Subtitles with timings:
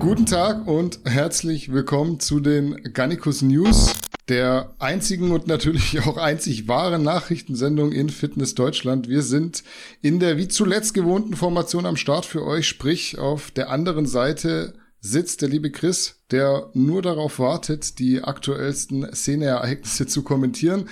[0.00, 3.92] Guten Tag und herzlich willkommen zu den Gannikus News,
[4.28, 9.08] der einzigen und natürlich auch einzig wahren Nachrichtensendung in Fitness Deutschland.
[9.08, 9.64] Wir sind
[10.00, 14.74] in der wie zuletzt gewohnten Formation am Start für euch, sprich auf der anderen Seite
[15.00, 20.88] sitzt der liebe Chris, der nur darauf wartet, die aktuellsten Szeneereignisse zu kommentieren.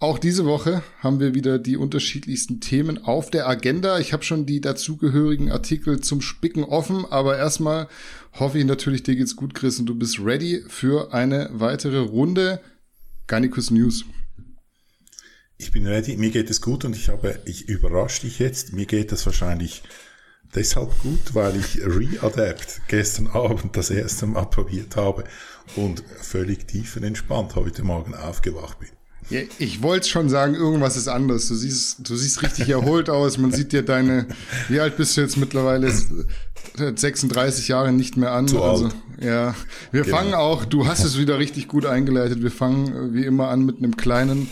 [0.00, 3.98] Auch diese Woche haben wir wieder die unterschiedlichsten Themen auf der Agenda.
[3.98, 7.88] Ich habe schon die dazugehörigen Artikel zum Spicken offen, aber erstmal
[8.38, 12.60] hoffe ich natürlich, dir geht's gut, Chris, und du bist ready für eine weitere Runde
[13.26, 14.04] Garnicus News.
[15.56, 18.86] Ich bin ready, mir geht es gut und ich habe, ich überrasche dich jetzt, mir
[18.86, 19.82] geht es wahrscheinlich
[20.54, 25.24] deshalb gut, weil ich Readapt gestern Abend das erste Mal probiert habe
[25.74, 28.97] und völlig tiefenentspannt heute Morgen aufgewacht bin.
[29.30, 31.48] Ja, ich wollte schon sagen, irgendwas ist anders.
[31.48, 33.36] Du siehst, du siehst richtig erholt aus.
[33.36, 34.26] Man sieht dir deine,
[34.68, 35.92] wie alt bist du jetzt mittlerweile?
[36.76, 38.48] 36 Jahre nicht mehr an.
[38.48, 38.94] Zu also, alt.
[39.20, 39.54] ja.
[39.90, 40.16] Wir Genau.
[40.16, 42.42] fangen auch, du hast es wieder richtig gut eingeleitet.
[42.42, 44.48] Wir fangen äh, wie immer an mit einem kleinen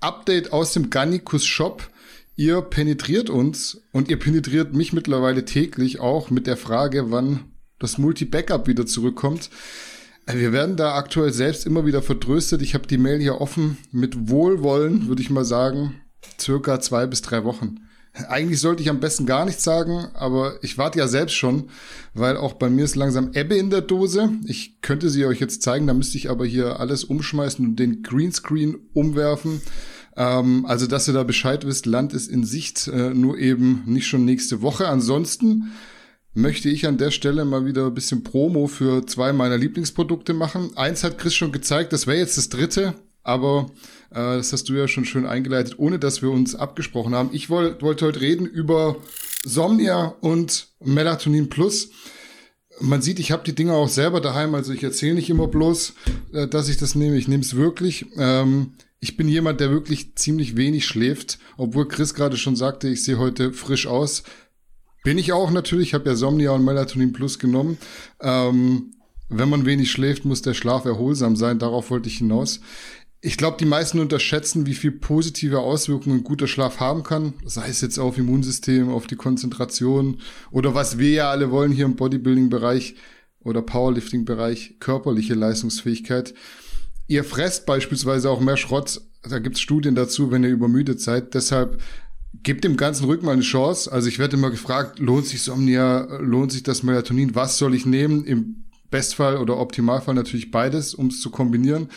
[0.00, 1.88] Update aus dem Gannikus Shop.
[2.36, 7.40] Ihr penetriert uns und ihr penetriert mich mittlerweile täglich auch mit der Frage, wann
[7.78, 9.50] das Multi-Backup wieder zurückkommt.
[10.26, 12.62] Wir werden da aktuell selbst immer wieder vertröstet.
[12.62, 13.76] Ich habe die Mail hier offen.
[13.92, 16.00] Mit Wohlwollen würde ich mal sagen,
[16.40, 17.80] circa zwei bis drei Wochen.
[18.28, 21.68] Eigentlich sollte ich am besten gar nichts sagen, aber ich warte ja selbst schon,
[22.14, 24.30] weil auch bei mir ist langsam Ebbe in der Dose.
[24.46, 28.02] Ich könnte sie euch jetzt zeigen, da müsste ich aber hier alles umschmeißen und den
[28.02, 29.60] Greenscreen umwerfen.
[30.16, 34.06] Ähm, also, dass ihr da Bescheid wisst, Land ist in Sicht, äh, nur eben nicht
[34.06, 34.86] schon nächste Woche.
[34.86, 35.72] Ansonsten
[36.34, 40.76] möchte ich an der Stelle mal wieder ein bisschen Promo für zwei meiner Lieblingsprodukte machen.
[40.76, 43.70] Eins hat Chris schon gezeigt, das wäre jetzt das dritte, aber
[44.10, 47.30] äh, das hast du ja schon schön eingeleitet, ohne dass wir uns abgesprochen haben.
[47.32, 48.96] Ich wollt, wollte heute reden über
[49.44, 51.90] Somnia und Melatonin Plus.
[52.80, 55.94] Man sieht, ich habe die Dinger auch selber daheim, also ich erzähle nicht immer bloß,
[56.32, 57.16] äh, dass ich das nehme.
[57.16, 58.06] Ich nehme es wirklich.
[58.16, 63.04] Ähm, ich bin jemand, der wirklich ziemlich wenig schläft, obwohl Chris gerade schon sagte, ich
[63.04, 64.24] sehe heute frisch aus.
[65.04, 67.76] Bin ich auch natürlich, ich habe ja Somnia und Melatonin Plus genommen.
[68.20, 68.94] Ähm,
[69.28, 71.58] wenn man wenig schläft, muss der Schlaf erholsam sein.
[71.58, 72.60] Darauf wollte ich hinaus.
[73.20, 77.34] Ich glaube, die meisten unterschätzen, wie viel positive Auswirkungen guter Schlaf haben kann.
[77.44, 80.20] Sei es jetzt auf Immunsystem, auf die Konzentration
[80.50, 82.96] oder was wir ja alle wollen hier im Bodybuilding-Bereich
[83.40, 86.34] oder Powerlifting-Bereich, körperliche Leistungsfähigkeit.
[87.08, 89.02] Ihr fresst beispielsweise auch mehr Schrott.
[89.22, 91.34] Da gibt's Studien dazu, wenn ihr übermüdet seid.
[91.34, 91.80] Deshalb
[92.42, 93.90] gebt dem ganzen Rücken mal eine Chance.
[93.90, 97.34] Also ich werde immer gefragt, lohnt sich Somnia, lohnt sich das Melatonin?
[97.34, 98.24] Was soll ich nehmen?
[98.24, 101.88] Im Bestfall oder Optimalfall natürlich beides, um es zu kombinieren.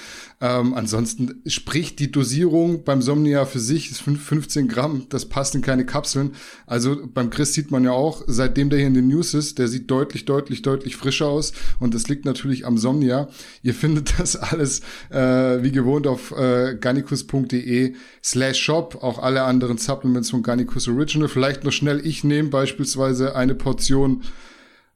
[0.42, 5.54] Ähm, ansonsten spricht die Dosierung beim Somnia für sich, ist fünf- 15 Gramm, das passt
[5.54, 6.32] in keine Kapseln.
[6.66, 9.68] Also beim Chris sieht man ja auch, seitdem der hier in den News ist, der
[9.68, 13.28] sieht deutlich, deutlich, deutlich frischer aus und das liegt natürlich am Somnia.
[13.62, 14.82] Ihr findet das alles
[15.12, 17.94] äh, wie gewohnt auf äh, gannicus.de
[18.24, 21.30] slash shop, auch alle anderen Supplements von Gannicus Original.
[21.30, 24.24] Vielleicht noch schnell, ich nehme beispielsweise eine Portion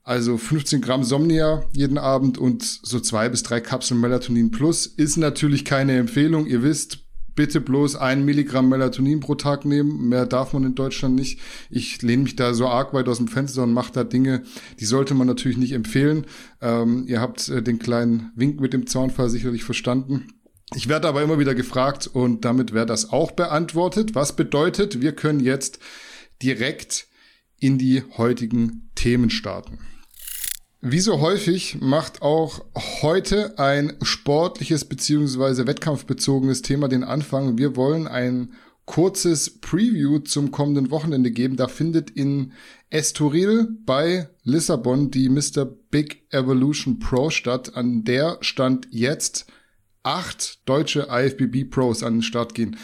[0.04, 5.18] also 15 Gramm Somnia jeden Abend und so zwei bis drei Kapseln Melatonin Plus ist
[5.18, 6.48] natürlich keine Empfehlung.
[6.48, 7.00] Ihr wisst,
[7.36, 10.10] bitte bloß ein Milligramm Melatonin pro Tag nehmen.
[10.10, 11.40] Mehr darf man in Deutschland nicht.
[11.70, 14.44] Ich lehne mich da so arg weit aus dem Fenster und mache da Dinge,
[14.80, 16.26] die sollte man natürlich nicht empfehlen.
[16.62, 20.28] Ähm, ihr habt äh, den kleinen Wink mit dem Zaunfall sicherlich verstanden.
[20.74, 24.16] Ich werde aber immer wieder gefragt und damit wäre das auch beantwortet.
[24.16, 25.80] Was bedeutet, wir können jetzt
[26.42, 27.08] direkt
[27.60, 29.80] in die heutigen Themen starten.
[30.84, 32.66] Wie so häufig macht auch
[33.04, 37.60] heute ein sportliches beziehungsweise wettkampfbezogenes Thema den Anfang.
[37.60, 38.54] Wir wollen ein
[38.86, 41.56] kurzes Preview zum kommenden Wochenende geben.
[41.56, 42.54] Da findet in
[42.90, 45.66] Estoril bei Lissabon die Mr.
[45.66, 47.76] Big Evolution Pro statt.
[47.76, 49.46] An der stand jetzt
[50.02, 52.76] acht deutsche IFBB Pros an den Start gehen.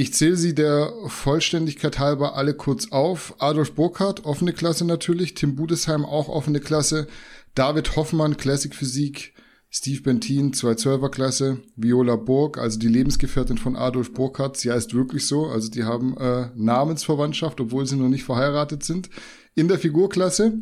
[0.00, 3.34] Ich zähle sie der Vollständigkeit halber alle kurz auf.
[3.40, 5.34] Adolf Burkhardt, offene Klasse natürlich.
[5.34, 7.08] Tim Budesheim, auch offene Klasse.
[7.56, 9.34] David Hoffmann, Classic Physik.
[9.70, 11.58] Steve Bentin, 212er Klasse.
[11.74, 14.56] Viola Burg, also die Lebensgefährtin von Adolf Burkhardt.
[14.56, 15.46] Sie heißt wirklich so.
[15.46, 19.10] Also die haben äh, Namensverwandtschaft, obwohl sie noch nicht verheiratet sind.
[19.56, 20.60] In der Figurklasse.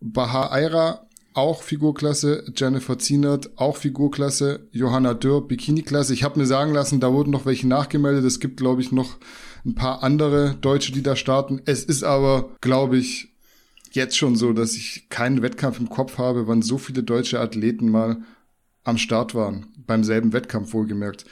[0.00, 1.07] Bahar Aira,
[1.38, 6.12] auch Figurklasse, Jennifer Zienert, auch Figurklasse, Johanna Dörr, Bikini-Klasse.
[6.12, 8.24] Ich habe mir sagen lassen, da wurden noch welche nachgemeldet.
[8.24, 9.16] Es gibt, glaube ich, noch
[9.64, 11.62] ein paar andere Deutsche, die da starten.
[11.64, 13.28] Es ist aber, glaube ich,
[13.92, 17.88] jetzt schon so, dass ich keinen Wettkampf im Kopf habe, wann so viele deutsche Athleten
[17.88, 18.18] mal
[18.84, 19.66] am Start waren.
[19.86, 21.24] Beim selben Wettkampf wohlgemerkt.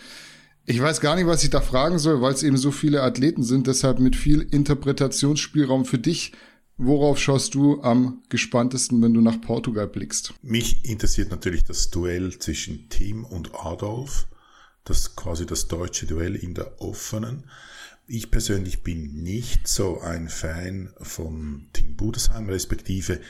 [0.65, 3.43] Ich weiß gar nicht, was ich da fragen soll, weil es eben so viele Athleten
[3.43, 3.67] sind.
[3.67, 6.33] Deshalb mit viel Interpretationsspielraum für dich.
[6.77, 10.35] Worauf schaust du am gespanntesten, wenn du nach Portugal blickst?
[10.43, 14.27] Mich interessiert natürlich das Duell zwischen Tim und Adolf.
[14.85, 17.45] Das quasi das deutsche Duell in der offenen.
[18.07, 23.21] Ich persönlich bin nicht so ein Fan von Tim Budesheim, respektive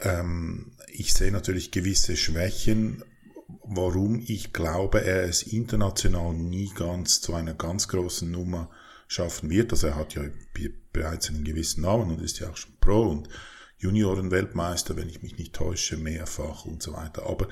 [0.00, 3.02] ähm, ich sehe natürlich gewisse Schwächen,
[3.64, 8.70] warum ich glaube, er es international nie ganz zu einer ganz großen Nummer
[9.06, 9.72] schaffen wird.
[9.72, 10.22] Also er hat ja
[10.92, 13.28] bereits einen gewissen Namen und ist ja auch schon Pro und
[13.78, 17.26] Juniorenweltmeister, wenn ich mich nicht täusche, mehrfach und so weiter.
[17.26, 17.48] Aber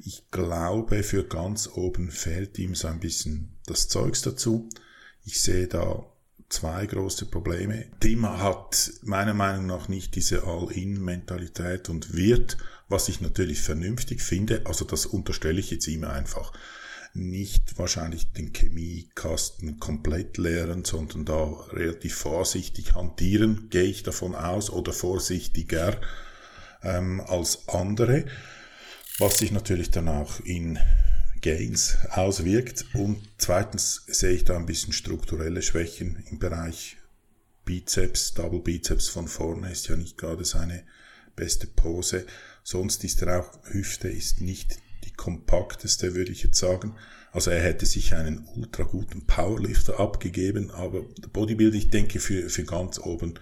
[0.00, 4.68] ich glaube, für ganz oben fehlt ihm so ein bisschen das Zeugs dazu.
[5.24, 6.04] Ich sehe da
[6.48, 7.86] zwei große Probleme.
[8.00, 12.56] Tim hat meiner Meinung nach nicht diese All-In-Mentalität und wird,
[12.88, 16.52] was ich natürlich vernünftig finde, also das unterstelle ich jetzt ihm einfach,
[17.18, 24.70] nicht wahrscheinlich den Chemiekasten komplett leeren, sondern da relativ vorsichtig hantieren, gehe ich davon aus,
[24.70, 26.00] oder vorsichtiger
[26.82, 28.24] ähm, als andere,
[29.18, 30.78] was sich natürlich dann auch in
[31.40, 32.86] Gains auswirkt.
[32.94, 36.96] Und zweitens sehe ich da ein bisschen strukturelle Schwächen im Bereich
[37.64, 40.84] Bizeps, Double Bizeps von vorne ist ja nicht gerade seine
[41.36, 42.24] beste Pose.
[42.62, 44.78] Sonst ist er auch, Hüfte ist nicht
[45.18, 46.94] kompakteste, würde ich jetzt sagen.
[47.30, 52.64] Also er hätte sich einen ultra guten Powerlifter abgegeben, aber Bodybuilding, ich denke, für, für
[52.64, 53.34] ganz oben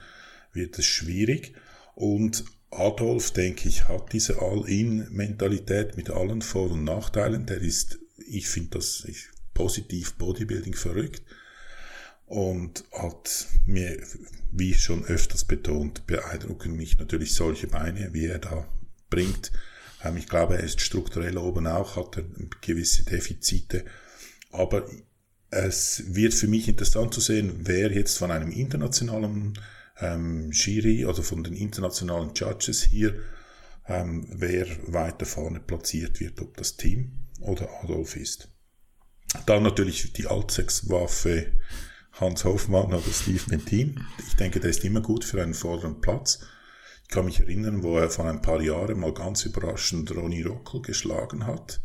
[0.52, 1.55] wird es schwierig.
[1.94, 7.46] Und Adolf, denke ich, hat diese All-In-Mentalität mit allen Vor- und Nachteilen.
[7.46, 11.22] Der ist, ich finde das ich, positiv Bodybuilding verrückt
[12.26, 14.02] und hat mir,
[14.50, 18.69] wie schon öfters betont, beeindrucken mich natürlich solche Beine, wie er da
[19.08, 19.52] bringt.
[20.04, 22.25] Ähm, ich glaube, er ist strukturell oben auch, hat er
[22.60, 23.84] gewisse Defizite.
[24.50, 24.88] Aber
[25.50, 29.58] es wird für mich interessant zu sehen, wer jetzt von einem internationalen
[30.00, 33.14] ähm, Jury oder von den internationalen Judges hier,
[33.88, 38.48] ähm, wer weiter vorne platziert wird, ob das Team oder Adolf ist.
[39.46, 41.52] Dann natürlich die Altsechswaffe
[42.12, 44.00] Hans Hofmann oder Steve Bentin.
[44.26, 46.40] Ich denke, der ist immer gut für einen vorderen Platz.
[47.06, 50.82] Ich kann mich erinnern, wo er vor ein paar Jahren mal ganz überraschend Ronny Rockel
[50.82, 51.81] geschlagen hat.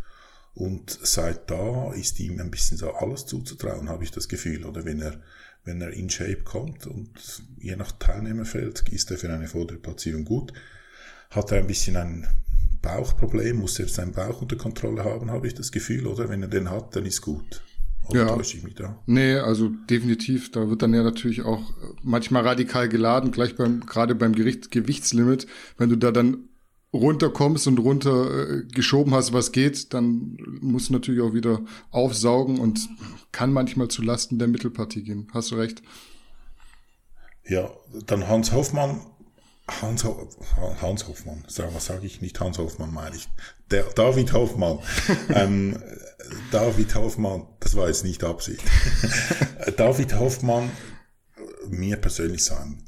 [0.56, 4.66] Und seit da ist ihm ein bisschen so alles zuzutrauen, habe ich das Gefühl.
[4.66, 5.22] Oder wenn er,
[5.64, 7.12] wenn er in Shape kommt und
[7.60, 10.54] je nach Teilnehmerfeld ist er für eine Vorderplatzierung gut.
[11.30, 12.28] Hat er ein bisschen ein
[12.82, 16.08] Bauchproblem, muss er seinen Bauch unter Kontrolle haben, habe ich das Gefühl.
[16.08, 17.62] Oder wenn er den hat, dann ist gut.
[18.12, 18.36] Oder ja.
[18.36, 18.98] täusche ich mich da?
[19.06, 20.52] Nee, also definitiv.
[20.52, 21.74] Da wird dann ja natürlich auch
[22.04, 25.48] manchmal radikal geladen, gleich beim, gerade beim Gericht, Gewichtslimit.
[25.78, 26.50] Wenn du da dann
[26.94, 32.60] runterkommst und runter äh, geschoben hast, was geht, dann musst du natürlich auch wieder aufsaugen
[32.60, 32.90] und
[33.31, 35.28] kann manchmal zu Lasten der Mittelpartie gehen.
[35.34, 35.81] Hast du recht.
[37.48, 37.72] Ja,
[38.08, 39.02] dann Hans Hoffmann
[39.81, 40.06] Hans,
[40.81, 43.28] Hans Hoffmann, was sage ich nicht Hans Hoffmann, meine ich.
[43.69, 44.80] Der David Hoffmann.
[45.30, 45.81] ähm,
[46.52, 48.64] David Hoffmann, das war jetzt nicht Absicht.
[49.78, 50.70] David Hoffmann,
[51.70, 52.84] mir persönlich sagen,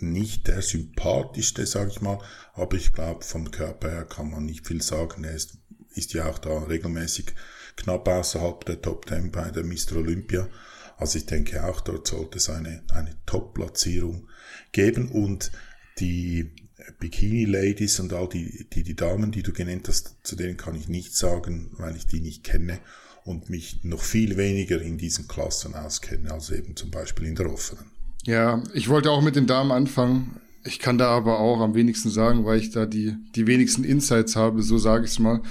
[0.00, 2.18] nicht der sympathischste, sage ich mal,
[2.52, 5.24] aber ich glaube, vom Körper her kann man nicht viel sagen.
[5.24, 5.58] Er ist,
[5.94, 7.34] ist ja auch da regelmäßig
[7.76, 9.96] knapp außerhalb der Top 10 bei der Mr.
[9.96, 10.48] Olympia.
[10.96, 14.28] Also ich denke auch, dort sollte es eine, eine Top-Platzierung
[14.72, 15.50] geben und
[15.98, 16.54] die
[16.98, 20.88] Bikini-Ladies und all die, die, die Damen, die du genannt hast, zu denen kann ich
[20.88, 22.78] nichts sagen, weil ich die nicht kenne
[23.24, 27.50] und mich noch viel weniger in diesen Klassen auskenne, als eben zum Beispiel in der
[27.50, 27.86] offenen.
[28.24, 30.40] Ja, ich wollte auch mit den Damen anfangen.
[30.64, 34.34] Ich kann da aber auch am wenigsten sagen, weil ich da die, die wenigsten Insights
[34.36, 35.42] habe, so sage ich es mal.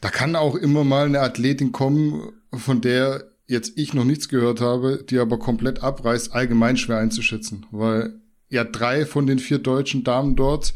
[0.00, 4.60] Da kann auch immer mal eine Athletin kommen, von der jetzt ich noch nichts gehört
[4.60, 10.04] habe, die aber komplett abreißt, allgemein schwer einzuschätzen, weil ja drei von den vier deutschen
[10.04, 10.74] Damen dort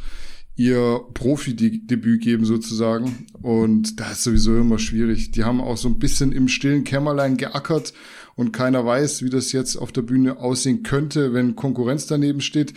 [0.60, 3.26] ihr Profi-Debüt geben sozusagen.
[3.40, 5.30] Und da ist sowieso immer schwierig.
[5.30, 7.94] Die haben auch so ein bisschen im stillen Kämmerlein geackert
[8.36, 12.74] und keiner weiß, wie das jetzt auf der Bühne aussehen könnte, wenn Konkurrenz daneben steht.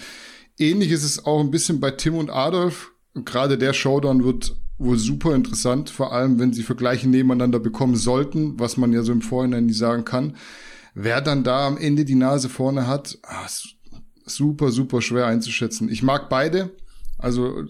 [0.57, 2.91] Ähnlich ist es auch ein bisschen bei Tim und Adolf.
[3.15, 8.59] Gerade der Showdown wird wohl super interessant, vor allem wenn sie Vergleiche nebeneinander bekommen sollten,
[8.59, 10.37] was man ja so im Vorhinein nicht sagen kann.
[10.95, 13.47] Wer dann da am Ende die Nase vorne hat, ah,
[14.25, 15.89] super, super schwer einzuschätzen.
[15.89, 16.71] Ich mag beide.
[17.17, 17.63] Also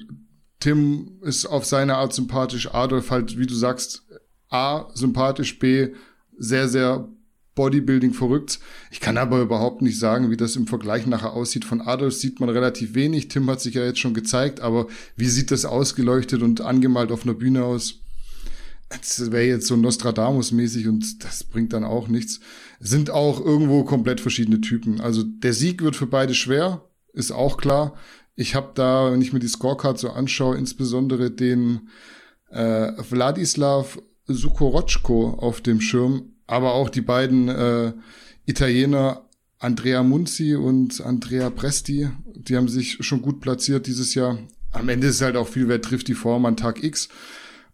[0.60, 4.04] Tim ist auf seine Art sympathisch, Adolf halt, wie du sagst,
[4.50, 5.90] A, sympathisch, B,
[6.38, 7.10] sehr, sehr
[7.56, 8.60] Bodybuilding verrückt.
[8.90, 11.66] Ich kann aber überhaupt nicht sagen, wie das im Vergleich nachher aussieht.
[11.66, 13.28] Von Adolf sieht man relativ wenig.
[13.28, 17.24] Tim hat sich ja jetzt schon gezeigt, aber wie sieht das ausgeleuchtet und angemalt auf
[17.24, 18.00] einer Bühne aus?
[18.90, 22.40] Das wäre jetzt so Nostradamus-mäßig und das bringt dann auch nichts.
[22.86, 25.00] Sind auch irgendwo komplett verschiedene Typen.
[25.00, 26.82] Also der Sieg wird für beide schwer,
[27.14, 27.96] ist auch klar.
[28.36, 31.88] Ich habe da, wenn ich mir die Scorecard so anschaue, insbesondere den
[32.50, 37.94] äh, Wladislav Sukorotschko auf dem Schirm, aber auch die beiden äh,
[38.46, 44.38] Italiener Andrea Munzi und Andrea Presti, die haben sich schon gut platziert dieses Jahr.
[44.72, 47.08] Am Ende ist halt auch viel, wer trifft die Form an Tag X,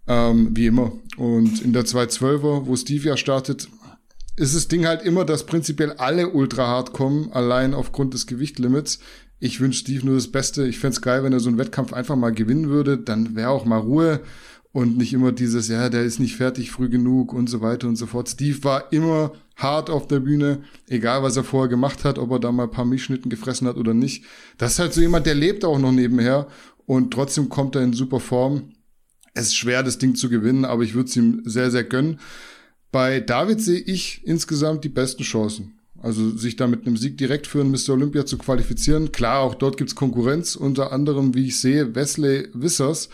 [0.07, 0.91] ähm, wie immer.
[1.17, 3.69] Und in der 212er, wo Stevia startet,
[4.39, 8.99] ist das Ding halt immer, dass prinzipiell alle ultra hart kommen, allein aufgrund des Gewichtlimits.
[9.39, 10.65] Ich wünsche Steve nur das Beste.
[10.65, 12.97] Ich fände geil, wenn er so einen Wettkampf einfach mal gewinnen würde.
[12.97, 14.21] Dann wäre auch mal Ruhe
[14.71, 17.95] und nicht immer dieses, ja, der ist nicht fertig früh genug und so weiter und
[17.95, 18.29] so fort.
[18.29, 22.39] Steve war immer hart auf der Bühne, egal was er vorher gemacht hat, ob er
[22.39, 24.23] da mal ein paar Milchschnitten gefressen hat oder nicht.
[24.57, 26.47] Das ist halt so jemand, der lebt auch noch nebenher
[26.85, 28.71] und trotzdem kommt er in super Form.
[29.33, 32.19] Es ist schwer, das Ding zu gewinnen, aber ich würde es ihm sehr, sehr gönnen.
[32.91, 35.79] Bei David sehe ich insgesamt die besten Chancen.
[36.01, 37.89] Also sich da mit einem Sieg direkt für einen Mr.
[37.89, 39.11] Olympia zu qualifizieren.
[39.11, 43.09] Klar, auch dort gibt's Konkurrenz, unter anderem, wie ich sehe, Wesley Wissers,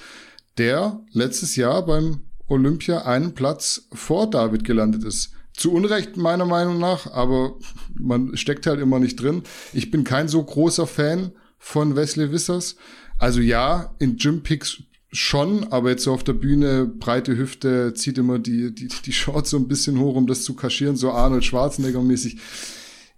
[0.57, 5.31] der letztes Jahr beim Olympia einen Platz vor David gelandet ist.
[5.53, 7.55] Zu Unrecht meiner Meinung nach, aber
[7.97, 9.43] man steckt halt immer nicht drin.
[9.73, 12.75] Ich bin kein so großer Fan von Wesley Wissers.
[13.17, 18.17] Also ja, in Gym Picks schon, aber jetzt so auf der Bühne, breite Hüfte, zieht
[18.17, 21.45] immer die, die, die Shorts so ein bisschen hoch, um das zu kaschieren, so Arnold
[21.45, 22.37] Schwarzenegger mäßig.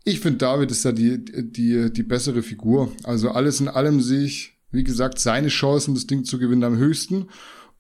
[0.03, 2.91] Ich finde, David ist da die, die, die bessere Figur.
[3.03, 6.77] Also alles in allem sehe ich wie gesagt, seine Chancen, das Ding zu gewinnen, am
[6.77, 7.27] höchsten.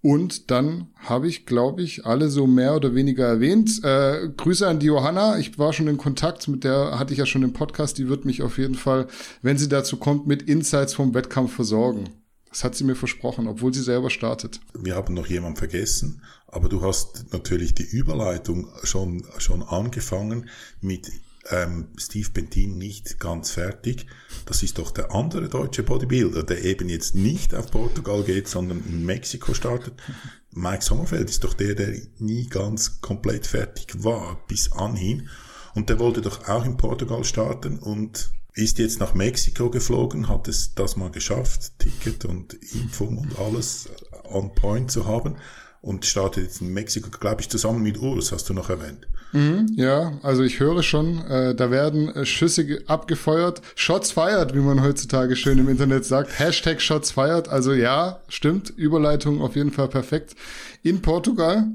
[0.01, 3.83] Und dann habe ich, glaube ich, alle so mehr oder weniger erwähnt.
[3.83, 5.37] Äh, Grüße an die Johanna.
[5.39, 7.97] Ich war schon in Kontakt mit der, hatte ich ja schon im Podcast.
[7.97, 9.07] Die wird mich auf jeden Fall,
[9.41, 12.09] wenn sie dazu kommt, mit Insights vom Wettkampf versorgen.
[12.49, 14.59] Das hat sie mir versprochen, obwohl sie selber startet.
[14.73, 20.49] Wir haben noch jemanden vergessen, aber du hast natürlich die Überleitung schon, schon angefangen
[20.81, 21.11] mit
[21.49, 24.05] ähm, Steve Bentin nicht ganz fertig.
[24.45, 28.83] Das ist doch der andere deutsche Bodybuilder, der eben jetzt nicht auf Portugal geht, sondern
[28.87, 29.93] in Mexiko startet.
[30.51, 35.29] Mike Sommerfeld ist doch der, der nie ganz komplett fertig war bis anhin.
[35.75, 40.47] Und der wollte doch auch in Portugal starten und ist jetzt nach Mexiko geflogen, hat
[40.47, 43.89] es das mal geschafft, Ticket und Impfung und alles
[44.23, 45.35] on point zu haben
[45.81, 49.07] und startet jetzt in Mexiko, glaube ich, zusammen mit Urs, hast du noch erwähnt.
[49.31, 54.59] Mhm, ja, also ich höre schon, äh, da werden äh, Schüsse abgefeuert, Shots fired, wie
[54.59, 59.71] man heutzutage schön im Internet sagt, Hashtag Shots fired, also ja, stimmt, Überleitung auf jeden
[59.71, 60.35] Fall perfekt.
[60.81, 61.67] In Portugal,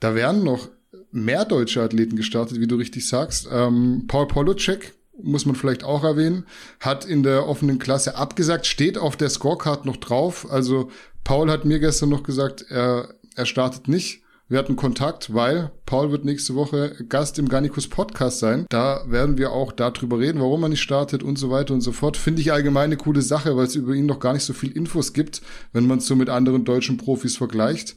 [0.00, 0.68] da werden noch
[1.12, 3.48] mehr deutsche Athleten gestartet, wie du richtig sagst.
[3.50, 6.46] Ähm, Paul Polocek, muss man vielleicht auch erwähnen,
[6.80, 10.46] hat in der offenen Klasse abgesagt, steht auf der Scorecard noch drauf.
[10.50, 10.90] Also
[11.24, 14.22] Paul hat mir gestern noch gesagt, er er startet nicht.
[14.48, 18.64] Wir hatten Kontakt, weil Paul wird nächste Woche Gast im Garnicus Podcast sein.
[18.70, 21.92] Da werden wir auch darüber reden, warum er nicht startet und so weiter und so
[21.92, 22.16] fort.
[22.16, 24.70] Finde ich allgemein eine coole Sache, weil es über ihn noch gar nicht so viel
[24.70, 25.42] Infos gibt,
[25.72, 27.96] wenn man es so mit anderen deutschen Profis vergleicht.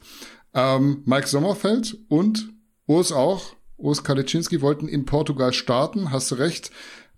[0.52, 2.52] Ähm, Mike Sommerfeld und
[2.86, 6.72] Urs auch, Urs Kaliczynski wollten in Portugal starten, hast du recht.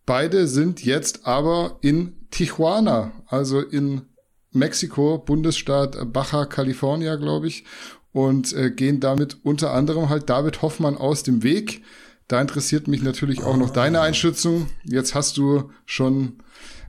[0.06, 4.02] Beide sind jetzt aber in Tijuana, also in
[4.50, 7.64] Mexiko, Bundesstaat Baja California, glaube ich
[8.12, 11.82] und äh, gehen damit unter anderem halt David Hoffmann aus dem Weg.
[12.28, 14.68] Da interessiert mich natürlich auch noch deine Einschätzung.
[14.84, 16.38] Jetzt hast du schon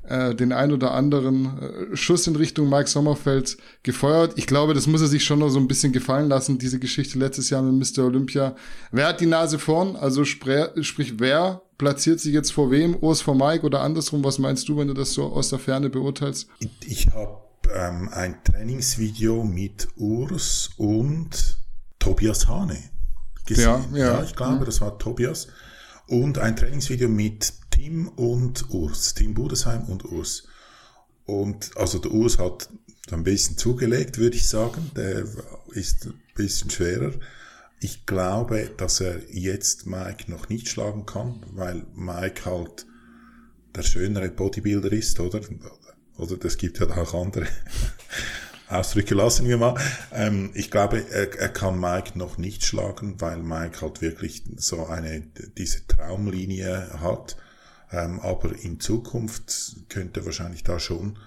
[0.08, 4.34] äh, den ein oder anderen äh, Schuss in Richtung Mike Sommerfeld gefeuert.
[4.36, 7.18] Ich glaube, das muss er sich schon noch so ein bisschen gefallen lassen, diese Geschichte
[7.18, 8.06] letztes Jahr mit Mr.
[8.06, 8.56] Olympia.
[8.92, 9.96] Wer hat die Nase vorn?
[9.96, 12.96] Also spr sprich, wer platziert sich jetzt vor wem?
[12.96, 14.24] Urs vor Mike oder andersrum?
[14.24, 16.48] Was meinst du, wenn du das so aus der Ferne beurteilst?
[16.86, 17.40] Ich habe
[17.74, 21.58] ähm, ein Trainingsvideo mit Urs und
[22.00, 22.78] Tobias Hane
[23.46, 23.86] gesehen.
[23.94, 24.14] Ja, ja.
[24.14, 24.66] ja ich glaube, mhm.
[24.66, 25.48] das war Tobias.
[26.08, 30.48] Und ein Trainingsvideo mit Tim und Urs, Tim Budesheim und Urs.
[31.26, 32.70] Und also der Urs hat
[33.10, 34.92] ein bisschen zugelegt, würde ich sagen.
[34.96, 35.26] Der
[35.72, 37.14] ist ein bisschen schwerer.
[37.80, 42.86] Ich glaube, dass er jetzt Mike noch nicht schlagen kann, weil Mike halt
[43.76, 45.42] der schönere Bodybuilder ist, oder?
[46.18, 47.48] Oder das gibt ja auch andere
[48.70, 49.76] Ausdrücke, lassen wir mal.
[50.12, 54.86] Ähm, ich glaube, er, er kann Mike noch nicht schlagen, weil Mike halt wirklich so
[54.86, 55.22] eine,
[55.58, 57.36] diese Traumlinie hat.
[57.94, 61.20] Ähm, aber in Zukunft könnte wahrscheinlich da schon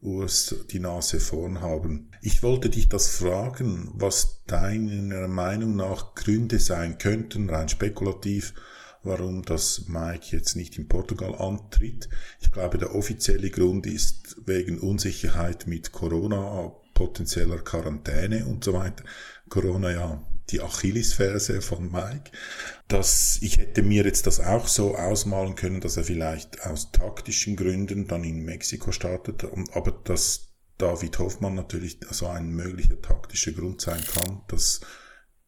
[0.00, 2.10] Urs die Nase vorn haben.
[2.22, 8.54] Ich wollte dich das fragen, was deiner Meinung nach Gründe sein könnten, rein spekulativ,
[9.02, 12.08] warum das Mike jetzt nicht in Portugal antritt.
[12.40, 19.04] Ich glaube, der offizielle Grund ist wegen Unsicherheit mit Corona, potenzieller Quarantäne und so weiter.
[19.48, 22.30] Corona ja die Achillesferse von Mike.
[22.88, 27.56] Dass ich hätte mir jetzt das auch so ausmalen können, dass er vielleicht aus taktischen
[27.56, 33.80] Gründen dann in Mexiko startet, aber dass David Hoffmann natürlich so ein möglicher taktischer Grund
[33.80, 34.80] sein kann, das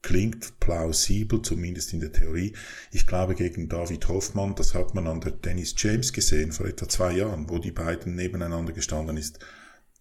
[0.05, 2.55] klingt plausibel, zumindest in der Theorie.
[2.93, 6.89] Ich glaube, gegen David Hoffmann, das hat man an der Dennis James gesehen vor etwa
[6.89, 9.39] zwei Jahren, wo die beiden nebeneinander gestanden ist,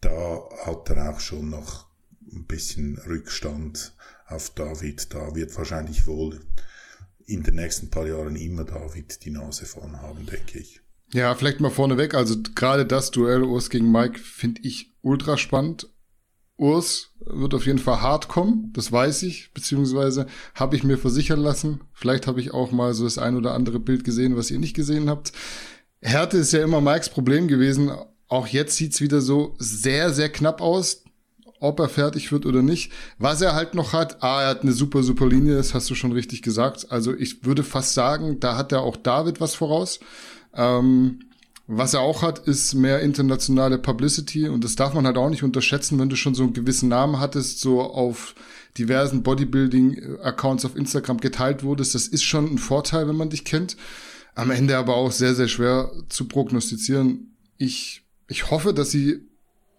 [0.02, 1.88] da hat er auch schon noch
[2.32, 3.96] ein bisschen Rückstand
[4.28, 5.14] auf David.
[5.14, 6.40] Da wird wahrscheinlich wohl
[7.26, 10.82] in den nächsten paar Jahren immer David die Nase vorn haben, denke ich.
[11.14, 12.16] Ja, vielleicht mal vorneweg.
[12.16, 15.90] Also gerade das Duell Urs gegen Mike finde ich ultra spannend.
[16.58, 21.40] Urs wird auf jeden Fall hart kommen, das weiß ich, beziehungsweise habe ich mir versichern
[21.40, 21.82] lassen.
[21.94, 24.76] Vielleicht habe ich auch mal so das ein oder andere Bild gesehen, was ihr nicht
[24.76, 25.34] gesehen habt.
[26.02, 27.92] Härte ist ja immer Mikes Problem gewesen.
[28.28, 31.03] Auch jetzt sieht's wieder so sehr, sehr knapp aus
[31.64, 32.92] ob er fertig wird oder nicht.
[33.18, 35.96] Was er halt noch hat, ah, er hat eine super, super Linie, das hast du
[35.96, 36.92] schon richtig gesagt.
[36.92, 40.00] Also ich würde fast sagen, da hat er auch David was voraus.
[40.54, 41.20] Ähm,
[41.66, 45.44] was er auch hat, ist mehr internationale Publicity und das darf man halt auch nicht
[45.44, 48.36] unterschätzen, wenn du schon so einen gewissen Namen hattest, so auf
[48.78, 51.96] diversen Bodybuilding-Accounts auf Instagram geteilt wurdest.
[51.96, 53.78] Das ist schon ein Vorteil, wenn man dich kennt.
[54.36, 57.38] Am Ende aber auch sehr, sehr schwer zu prognostizieren.
[57.58, 59.22] Ich, ich hoffe, dass sie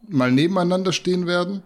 [0.08, 1.62] mal nebeneinander stehen werden.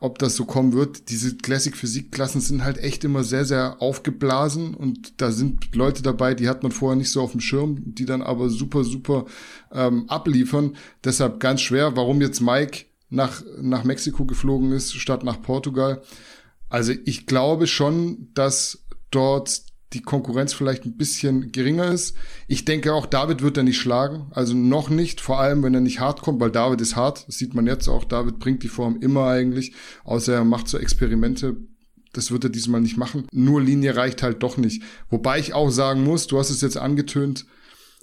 [0.00, 3.82] Ob das so kommen wird, diese Classic Physik Klassen sind halt echt immer sehr, sehr
[3.82, 7.78] aufgeblasen und da sind Leute dabei, die hat man vorher nicht so auf dem Schirm,
[7.84, 9.26] die dann aber super, super
[9.72, 10.76] ähm, abliefern.
[11.02, 16.00] Deshalb ganz schwer, warum jetzt Mike nach, nach Mexiko geflogen ist, statt nach Portugal.
[16.68, 22.14] Also ich glaube schon, dass dort die Konkurrenz vielleicht ein bisschen geringer ist.
[22.46, 24.26] Ich denke auch, David wird er nicht schlagen.
[24.32, 27.26] Also noch nicht, vor allem wenn er nicht hart kommt, weil David ist hart.
[27.26, 28.04] Das sieht man jetzt auch.
[28.04, 29.72] David bringt die Form immer eigentlich,
[30.04, 31.56] außer er macht so Experimente.
[32.12, 33.26] Das wird er diesmal nicht machen.
[33.32, 34.82] Nur Linie reicht halt doch nicht.
[35.10, 37.46] Wobei ich auch sagen muss, du hast es jetzt angetönt,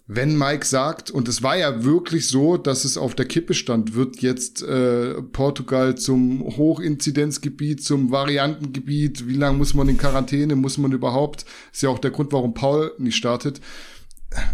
[0.08, 3.96] wenn Mike sagt, und es war ja wirklich so, dass es auf der Kippe stand,
[3.96, 10.78] wird jetzt äh, Portugal zum Hochinzidenzgebiet, zum Variantengebiet, wie lange muss man in Quarantäne, muss
[10.78, 13.62] man überhaupt, ist ja auch der Grund, warum Paul nicht startet.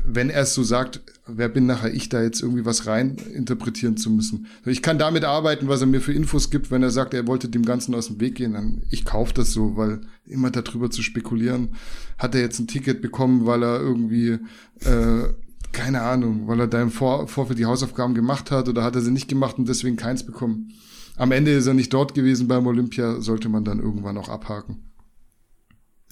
[0.06, 3.98] Wenn er es so sagt, wer bin nachher ich da jetzt irgendwie was rein interpretieren
[3.98, 4.48] zu müssen?
[4.65, 7.50] Ich kann damit arbeiten, was er mir für Infos gibt, wenn er sagt, er wollte
[7.50, 11.02] dem Ganzen aus dem Weg gehen, dann ich kaufe das so, weil immer darüber zu
[11.02, 11.70] spekulieren,
[12.17, 14.39] hat er jetzt ein Ticket bekommen, weil er irgendwie
[14.82, 15.30] äh,
[15.72, 19.02] keine Ahnung, weil er da im Vor Vorfeld die Hausaufgaben gemacht hat oder hat er
[19.02, 20.74] sie nicht gemacht und deswegen keins bekommen.
[21.17, 24.91] Am Ende ist er nicht dort gewesen beim Olympia, sollte man dann irgendwann auch abhaken.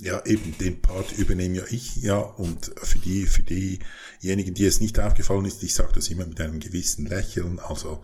[0.02, 4.80] Ja, eben den Part übernehme ja ich, ja, und für die, für diejenigen, die es
[4.80, 8.02] nicht aufgefallen ist, ich sage das immer mit einem gewissen Lächeln, also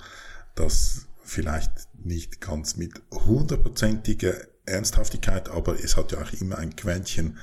[0.56, 1.72] das vielleicht
[2.04, 7.38] nicht ganz mit hundertprozentiger Ernsthaftigkeit, aber es hat ja auch immer ein Quäntchen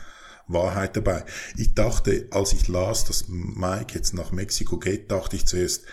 [0.48, 1.24] Wahrheit dabei.
[1.56, 5.84] Ich dachte, als ich las, dass Mike jetzt nach Mexiko geht, dachte ich zuerst,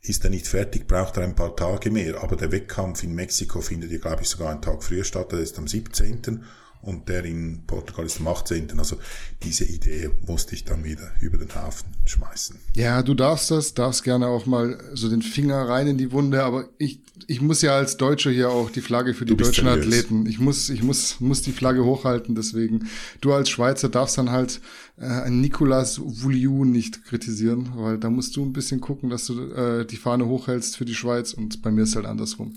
[0.00, 2.22] ist er nicht fertig, braucht er ein paar Tage mehr.
[2.22, 5.32] Aber der Wettkampf in Mexiko findet ja, glaube ich, sogar einen Tag früher statt.
[5.32, 6.44] Der ist am 17
[6.84, 8.78] und der in Portugal ist am 18.
[8.78, 8.96] Also
[9.42, 12.58] diese Idee musste ich dann wieder über den Haufen schmeißen.
[12.76, 16.42] Ja, du darfst das, darfst gerne auch mal so den Finger rein in die Wunde,
[16.42, 19.86] aber ich, ich muss ja als Deutscher hier auch die Flagge für die deutschen seriös.
[19.86, 20.26] Athleten.
[20.26, 22.88] Ich muss, ich muss, muss die Flagge hochhalten, deswegen.
[23.20, 24.60] Du als Schweizer darfst dann halt
[24.98, 29.86] äh, Nicolas Vouliou nicht kritisieren, weil da musst du ein bisschen gucken, dass du äh,
[29.86, 32.54] die Fahne hochhältst für die Schweiz und bei mir ist halt andersrum.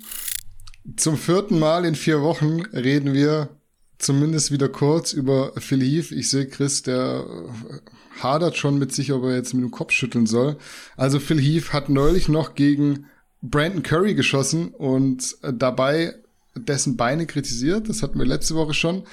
[0.96, 3.50] Zum vierten Mal in vier Wochen reden wir
[3.98, 6.12] zumindest wieder kurz über Phil Heath.
[6.12, 9.92] Ich sehe Chris, der äh, hadert schon mit sich, ob er jetzt mit dem Kopf
[9.92, 10.58] schütteln soll.
[10.96, 13.08] Also Phil Heath hat neulich noch gegen
[13.42, 16.16] Brandon Curry geschossen und äh, dabei
[16.56, 17.90] dessen Beine kritisiert.
[17.90, 19.04] Das hatten wir letzte Woche schon.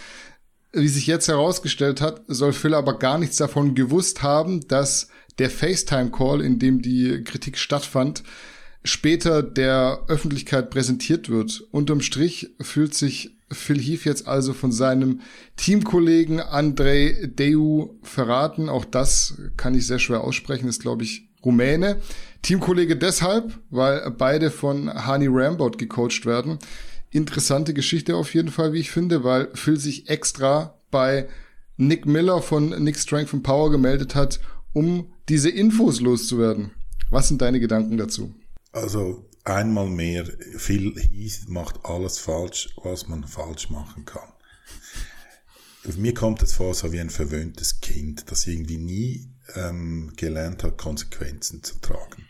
[0.73, 5.51] Wie sich jetzt herausgestellt hat, soll Phil aber gar nichts davon gewusst haben, dass der
[5.51, 8.23] FaceTime-Call, in dem die Kritik stattfand,
[8.83, 11.63] später der Öffentlichkeit präsentiert wird.
[11.71, 15.21] Unterm Strich fühlt sich Phil Heath jetzt also von seinem
[15.57, 18.69] Teamkollegen Andrei Deu verraten.
[18.69, 22.01] Auch das kann ich sehr schwer aussprechen, ist glaube ich Rumäne.
[22.43, 26.59] Teamkollege deshalb, weil beide von Hani Rambot gecoacht werden.
[27.11, 31.29] Interessante Geschichte auf jeden Fall, wie ich finde, weil Phil sich extra bei
[31.77, 34.41] Nick Miller von Nick Strength and Power gemeldet hat,
[34.73, 36.73] um diese Infos loszuwerden.
[37.11, 38.35] Was sind deine Gedanken dazu?
[38.73, 40.27] Also einmal mehr,
[40.57, 44.33] Phil Heath macht alles falsch, was man falsch machen kann.
[45.97, 50.79] Mir kommt es vor, so wie ein verwöhntes Kind, das irgendwie nie ähm, gelernt hat,
[50.79, 52.27] Konsequenzen zu tragen.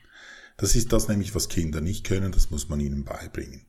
[0.57, 3.67] Das ist das nämlich, was Kinder nicht können, das muss man ihnen beibringen.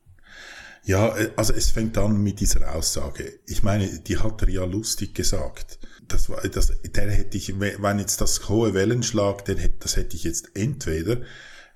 [0.84, 3.40] Ja, äh, also es fängt an mit dieser Aussage.
[3.46, 5.78] Ich meine, die hat er ja lustig gesagt.
[6.08, 10.24] Das war, das, der hätte ich, wenn jetzt das hohe Wellenschlag, den, das hätte ich
[10.24, 11.22] jetzt entweder,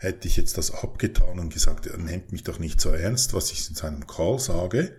[0.00, 3.52] hätte ich jetzt das abgetan und gesagt, er nimmt mich doch nicht so ernst, was
[3.52, 4.96] ich in seinem Call sage.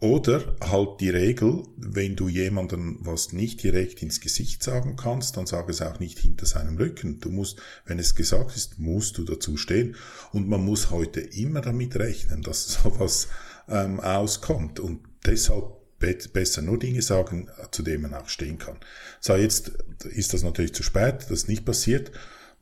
[0.00, 5.46] Oder halt die Regel, wenn du jemandem was nicht direkt ins Gesicht sagen kannst, dann
[5.46, 7.20] sag es auch nicht hinter seinem Rücken.
[7.20, 9.94] Du musst, wenn es gesagt ist, musst du dazu stehen.
[10.32, 13.28] Und man muss heute immer damit rechnen, dass sowas
[13.68, 14.80] ähm, auskommt.
[14.80, 18.76] Und deshalb besser nur Dinge sagen, zu denen man auch stehen kann.
[19.20, 19.70] So, jetzt
[20.04, 22.10] ist das natürlich zu spät, das ist nicht passiert.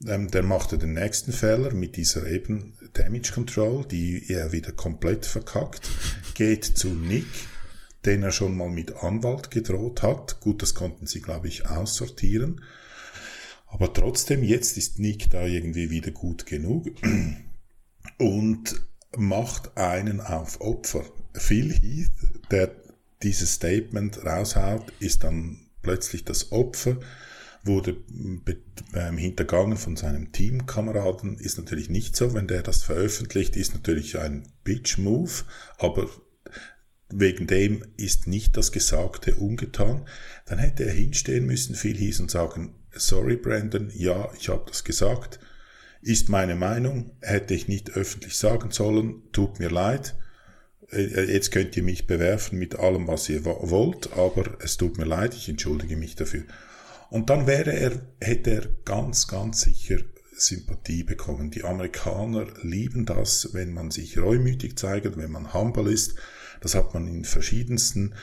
[0.06, 5.26] Ähm, der machte den nächsten Fehler mit dieser eben Damage Control, die er wieder komplett
[5.26, 5.88] verkackt,
[6.34, 7.26] geht zu Nick,
[8.04, 10.40] den er schon mal mit Anwalt gedroht hat.
[10.40, 12.60] Gut, das konnten sie, glaube ich, aussortieren.
[13.66, 16.86] Aber trotzdem, jetzt ist Nick da irgendwie wieder gut genug
[18.18, 21.04] und macht einen auf Opfer.
[21.32, 22.12] Phil Heath,
[22.50, 22.70] der
[23.22, 26.98] dieses Statement raushaut, ist dann plötzlich das Opfer
[27.64, 27.96] wurde
[28.94, 32.34] ähm, hintergangen von seinem Teamkameraden, ist natürlich nicht so.
[32.34, 35.44] Wenn der das veröffentlicht, ist natürlich ein Bitch-Move,
[35.78, 36.08] aber
[37.10, 40.06] wegen dem ist nicht das Gesagte ungetan.
[40.46, 44.84] Dann hätte er hinstehen müssen, viel hieß und sagen, sorry Brandon, ja, ich habe das
[44.84, 45.40] gesagt,
[46.02, 50.16] ist meine Meinung, hätte ich nicht öffentlich sagen sollen, tut mir leid.
[50.90, 54.98] Äh, äh, jetzt könnt ihr mich bewerfen mit allem, was ihr wollt, aber es tut
[54.98, 56.44] mir leid, ich entschuldige mich dafür.
[57.14, 59.98] Und dann wäre er, hätte er ganz, ganz sicher
[60.36, 61.52] Sympathie bekommen.
[61.52, 66.16] Die Amerikaner lieben das, wenn man sich reumütig zeigt, wenn man humble ist.
[66.60, 68.16] Das hat man in verschiedensten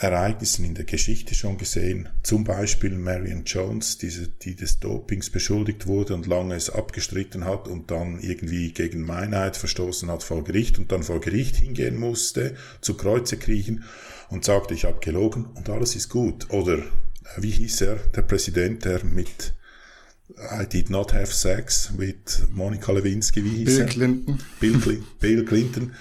[0.00, 2.08] Ereignissen in der Geschichte schon gesehen.
[2.24, 7.68] Zum Beispiel Marion Jones, diese, die des Dopings beschuldigt wurde und lange es abgestritten hat
[7.68, 12.56] und dann irgendwie gegen Meinheit verstoßen hat vor Gericht und dann vor Gericht hingehen musste,
[12.80, 13.84] zu Kreuze kriechen
[14.30, 16.50] und sagte, ich habe gelogen und alles ist gut.
[16.50, 16.82] Oder
[17.36, 19.54] wie hieß er, der Präsident, der mit
[20.60, 23.86] I did not have sex mit Monika Lewinsky, wie hieß Bill er?
[23.86, 24.38] Clinton.
[24.60, 25.06] Bill, Clinton.
[25.20, 25.94] Bill Clinton.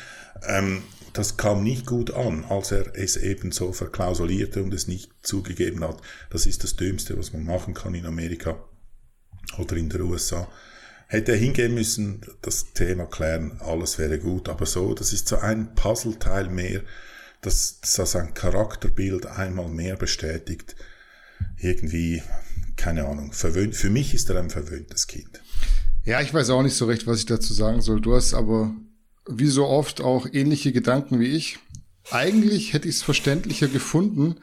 [0.47, 0.83] Ähm,
[1.13, 5.83] das kam nicht gut an, als er es eben so verklausulierte und es nicht zugegeben
[5.83, 6.01] hat.
[6.29, 8.57] Das ist das Dümmste, was man machen kann in Amerika
[9.57, 10.49] oder in der USA.
[11.07, 14.49] Hätte er hingehen müssen, das Thema klären, alles wäre gut.
[14.49, 16.81] Aber so, das ist so ein Puzzleteil mehr,
[17.41, 20.75] das, das sein Charakterbild einmal mehr bestätigt
[21.57, 22.21] irgendwie,
[22.75, 23.75] keine Ahnung, verwöhnt.
[23.75, 25.41] Für mich ist er ein verwöhntes Kind.
[26.03, 28.01] Ja, ich weiß auch nicht so recht, was ich dazu sagen soll.
[28.01, 28.75] Du hast aber
[29.27, 31.57] wie so oft auch ähnliche Gedanken wie ich.
[32.11, 34.35] Eigentlich hätte ich es verständlicher gefunden,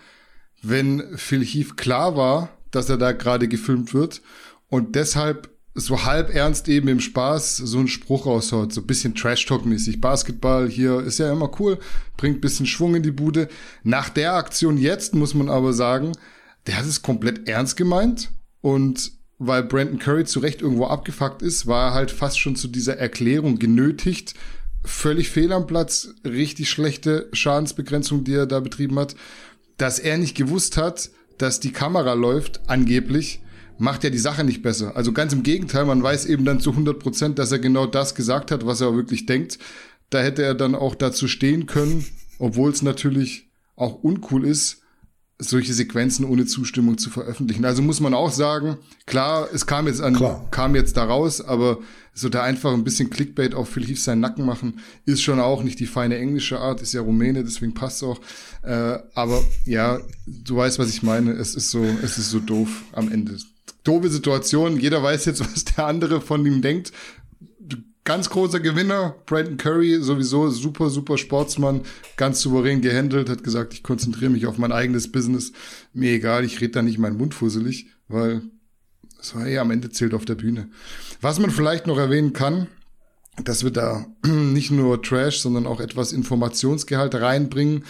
[0.62, 4.22] wenn Phil Heath klar war, dass er da gerade gefilmt wird
[4.68, 9.14] und deshalb so halb ernst eben im Spaß so einen Spruch raushaut, so ein bisschen
[9.14, 10.00] Trash-Talk-mäßig.
[10.00, 11.78] Basketball hier ist ja immer cool,
[12.16, 13.48] bringt bisschen Schwung in die Bude.
[13.82, 16.12] Nach der Aktion jetzt muss man aber sagen,
[16.66, 21.66] der hat es komplett ernst gemeint und weil Brandon Curry zu Recht irgendwo abgefuckt ist,
[21.66, 24.34] war er halt fast schon zu dieser Erklärung genötigt.
[24.84, 29.16] Völlig fehl am Platz, richtig schlechte Schadensbegrenzung, die er da betrieben hat.
[29.78, 33.40] Dass er nicht gewusst hat, dass die Kamera läuft, angeblich,
[33.78, 34.96] macht ja die Sache nicht besser.
[34.96, 38.14] Also ganz im Gegenteil, man weiß eben dann zu 100 Prozent, dass er genau das
[38.14, 39.58] gesagt hat, was er wirklich denkt.
[40.10, 42.04] Da hätte er dann auch dazu stehen können,
[42.38, 44.81] obwohl es natürlich auch uncool ist,
[45.42, 47.64] solche Sequenzen ohne Zustimmung zu veröffentlichen.
[47.64, 50.46] Also muss man auch sagen, klar, es kam jetzt an, klar.
[50.50, 51.78] kam jetzt da raus, aber
[52.14, 55.62] so da einfach ein bisschen Clickbait auf Phil Heath seinen Nacken machen, ist schon auch
[55.62, 58.20] nicht die feine englische Art, ist ja Rumäne, deswegen passt auch.
[58.62, 61.32] Äh, aber ja, du weißt, was ich meine.
[61.32, 63.36] Es ist so, es ist so doof am Ende.
[63.84, 64.78] Doofe Situation.
[64.78, 66.92] Jeder weiß jetzt, was der andere von ihm denkt
[68.04, 69.16] ganz großer Gewinner.
[69.26, 71.82] Brandon Curry, sowieso super, super Sportsmann,
[72.16, 75.52] ganz souverän gehandelt, hat gesagt, ich konzentriere mich auf mein eigenes Business.
[75.92, 78.42] Mir egal, ich rede da nicht meinen Mund fusselig, weil
[79.20, 80.68] es war eh am Ende zählt auf der Bühne.
[81.20, 82.66] Was man vielleicht noch erwähnen kann,
[83.44, 87.84] dass wir da nicht nur Trash, sondern auch etwas Informationsgehalt reinbringen.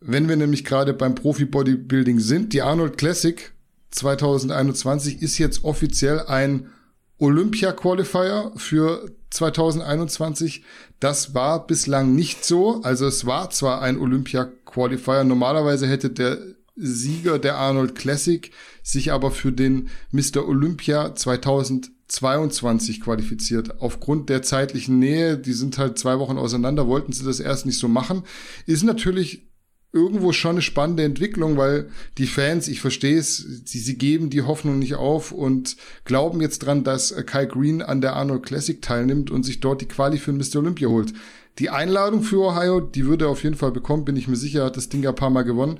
[0.00, 3.52] Wenn wir nämlich gerade beim Profi-Bodybuilding sind, die Arnold Classic
[3.90, 6.70] 2021 ist jetzt offiziell ein
[7.18, 10.64] Olympia-Qualifier für 2021.
[10.98, 12.82] Das war bislang nicht so.
[12.82, 15.24] Also es war zwar ein Olympia-Qualifier.
[15.24, 16.38] Normalerweise hätte der
[16.76, 18.50] Sieger der Arnold Classic
[18.82, 20.46] sich aber für den Mr.
[20.48, 23.80] Olympia 2022 qualifiziert.
[23.80, 27.78] Aufgrund der zeitlichen Nähe, die sind halt zwei Wochen auseinander, wollten sie das erst nicht
[27.78, 28.22] so machen.
[28.66, 29.49] Ist natürlich
[29.92, 34.42] irgendwo schon eine spannende Entwicklung, weil die Fans, ich verstehe es, sie, sie geben die
[34.42, 39.30] Hoffnung nicht auf und glauben jetzt dran, dass Kai Green an der Arnold Classic teilnimmt
[39.30, 40.56] und sich dort die Quali für Mr.
[40.56, 41.12] Olympia holt.
[41.58, 44.64] Die Einladung für Ohio, die würde er auf jeden Fall bekommen, bin ich mir sicher,
[44.64, 45.78] hat das Ding ja ein paar Mal gewonnen.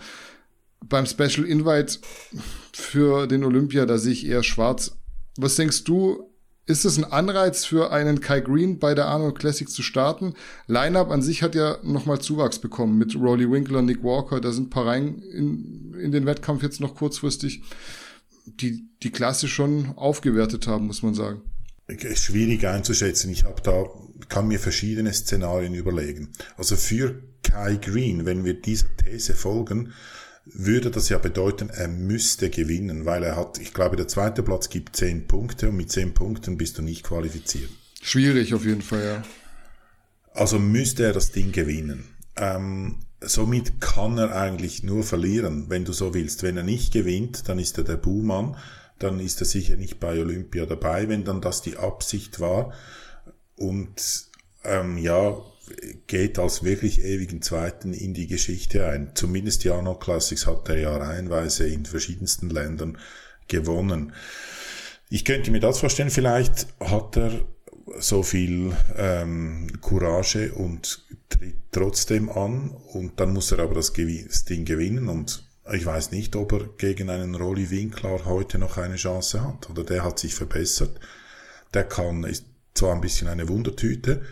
[0.85, 1.99] Beim Special Invite
[2.73, 4.96] für den Olympia, da sehe ich eher schwarz.
[5.37, 6.30] Was denkst du,
[6.66, 10.35] ist es ein Anreiz für einen Kai Green bei der Arnold Classic zu starten?
[10.66, 14.40] Lineup an sich hat ja nochmal Zuwachs bekommen mit Rolly Winkler, Nick Walker.
[14.40, 17.62] Da sind ein paar rein in, in den Wettkampf jetzt noch kurzfristig,
[18.46, 21.42] die die Klasse schon aufgewertet haben, muss man sagen.
[22.14, 23.31] Schwierig einzuschätzen.
[23.31, 23.85] Ich habe da,
[24.29, 26.29] kann mir verschiedene Szenarien überlegen.
[26.57, 29.92] Also für Kai Green, wenn wir dieser These folgen,
[30.53, 34.69] würde das ja bedeuten, er müsste gewinnen, weil er hat, ich glaube, der zweite Platz
[34.69, 37.71] gibt zehn Punkte und mit zehn Punkten bist du nicht qualifiziert.
[38.03, 39.23] Schwierig auf jeden Fall, ja.
[40.33, 42.05] Also müsste er das Ding gewinnen.
[42.37, 46.43] Ähm, somit kann er eigentlich nur verlieren, wenn du so willst.
[46.43, 48.57] Wenn er nicht gewinnt, dann ist er der Buhmann,
[48.99, 52.73] dann ist er sicher nicht bei Olympia dabei, wenn dann das die Absicht war.
[53.57, 54.29] Und
[54.65, 55.37] ähm, ja,
[56.06, 59.12] geht als wirklich ewigen Zweiten in die Geschichte ein.
[59.14, 62.98] Zumindest die Arnold Classics hat er ja reihenweise in verschiedensten Ländern
[63.48, 64.12] gewonnen.
[65.09, 67.44] Ich könnte mir das vorstellen, vielleicht hat er
[67.98, 74.44] so viel ähm, Courage und tritt trotzdem an und dann muss er aber das, das
[74.44, 78.96] Ding gewinnen und ich weiß nicht, ob er gegen einen Rolli Winkler heute noch eine
[78.96, 80.98] Chance hat oder der hat sich verbessert.
[81.74, 84.22] Der kann, ist zwar ein bisschen eine Wundertüte,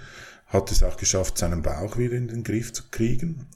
[0.49, 3.47] hat es auch geschafft, seinen Bauch wieder in den Griff zu kriegen,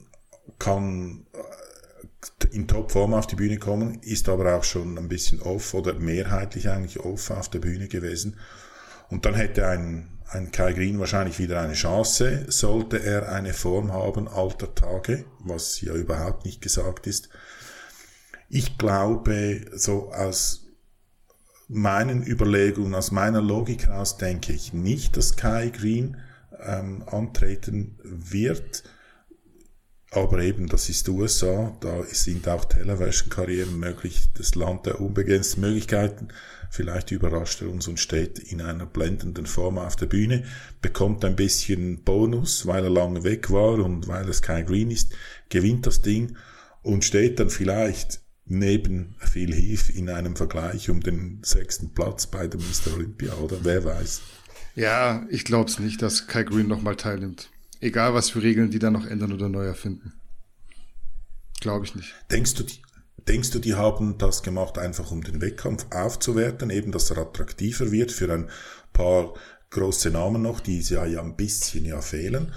[0.59, 5.73] kann äh, in Topform auf die Bühne kommen, ist aber auch schon ein bisschen off
[5.73, 8.37] oder mehrheitlich eigentlich off auf der Bühne gewesen.
[9.09, 13.91] Und dann hätte ein, ein Kai Green wahrscheinlich wieder eine Chance, sollte er eine Form
[13.91, 17.29] haben alter Tage, was ja überhaupt nicht gesagt ist.
[18.49, 20.67] Ich glaube, so aus
[21.67, 26.17] meinen Überlegungen, aus meiner Logik heraus denke ich nicht, dass Kai Green
[26.65, 28.83] ähm, antreten wird.
[30.11, 36.27] Aber eben, das ist USA, da sind auch Television-Karrieren möglich, das Land der unbegrenzten Möglichkeiten.
[36.69, 40.43] Vielleicht überrascht er uns und steht in einer blendenden Form auf der Bühne,
[40.83, 45.13] bekommt ein bisschen Bonus, weil er lange weg war und weil es kein Green ist,
[45.49, 46.37] gewinnt das Ding
[46.83, 52.47] und steht dann vielleicht neben Phil Heath in einem Vergleich um den sechsten Platz bei
[52.47, 52.93] der Mr.
[52.95, 54.21] Olympia, oder wer weiß.
[54.75, 57.49] Ja, ich glaube es nicht, dass Kai Green nochmal teilnimmt.
[57.79, 60.13] Egal, was für Regeln die da noch ändern oder neu erfinden.
[61.59, 62.13] Glaube ich nicht.
[62.31, 62.79] Denkst du, die,
[63.27, 67.91] denkst du, die haben das gemacht, einfach um den Wettkampf aufzuwerten, eben, dass er attraktiver
[67.91, 68.49] wird für ein
[68.93, 69.33] paar
[69.69, 72.51] große Namen noch, die ja, ja ein bisschen ja fehlen?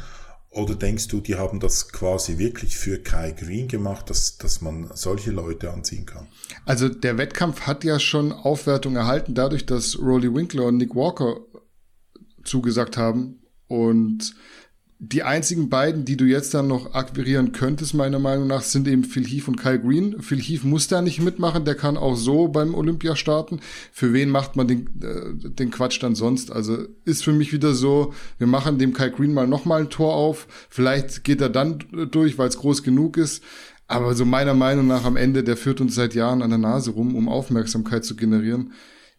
[0.51, 4.91] Oder denkst du, die haben das quasi wirklich für Kai Green gemacht, dass, dass man
[4.95, 6.29] solche Leute anziehen kann?
[6.65, 11.41] Also der Wettkampf hat ja schon Aufwertung erhalten, dadurch, dass Rolly Winkler und Nick Walker
[12.47, 13.41] zugesagt haben.
[13.69, 14.35] Und
[14.99, 19.05] die einzigen beiden, die du jetzt dann noch akquirieren könntest, meiner Meinung nach, sind eben
[19.05, 20.23] Phil Heath und Kyle Green.
[20.23, 23.61] Phil Heath muss da nicht mitmachen, der kann auch so beim Olympia starten.
[23.93, 26.51] Für wen macht man den, äh, den Quatsch dann sonst?
[26.51, 30.15] Also ist für mich wieder so, wir machen dem Kyle Green mal nochmal ein Tor
[30.15, 30.47] auf.
[30.71, 33.45] Vielleicht geht er dann durch, weil es groß genug ist.
[33.89, 36.93] Aber so meiner Meinung nach am Ende, der führt uns seit Jahren an der Nase
[36.93, 38.73] rum, um Aufmerksamkeit zu generieren.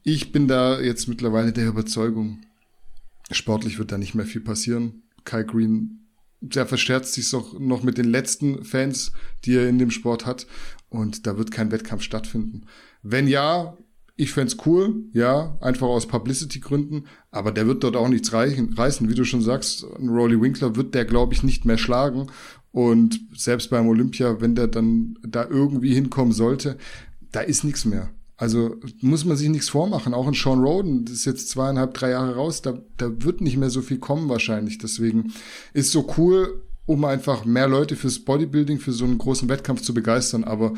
[0.03, 2.39] Ich bin da jetzt mittlerweile der Überzeugung,
[3.31, 5.03] Sportlich wird da nicht mehr viel passieren.
[5.25, 6.07] Kai Green,
[6.39, 9.11] der verstärkt sich auch noch mit den letzten Fans,
[9.43, 10.47] die er in dem Sport hat.
[10.89, 12.65] Und da wird kein Wettkampf stattfinden.
[13.01, 13.77] Wenn ja,
[14.15, 19.09] ich fände cool, ja, einfach aus Publicity-Gründen, aber der wird dort auch nichts reichen, reißen.
[19.09, 22.27] Wie du schon sagst, ein Rolly Winkler wird der, glaube ich, nicht mehr schlagen.
[22.71, 26.77] Und selbst beim Olympia, wenn der dann da irgendwie hinkommen sollte,
[27.31, 28.09] da ist nichts mehr.
[28.37, 30.13] Also muss man sich nichts vormachen.
[30.13, 33.57] Auch in Sean Roden, das ist jetzt zweieinhalb, drei Jahre raus, da, da wird nicht
[33.57, 34.77] mehr so viel kommen wahrscheinlich.
[34.77, 35.33] Deswegen
[35.73, 39.93] ist so cool, um einfach mehr Leute fürs Bodybuilding, für so einen großen Wettkampf zu
[39.93, 40.43] begeistern.
[40.43, 40.75] Aber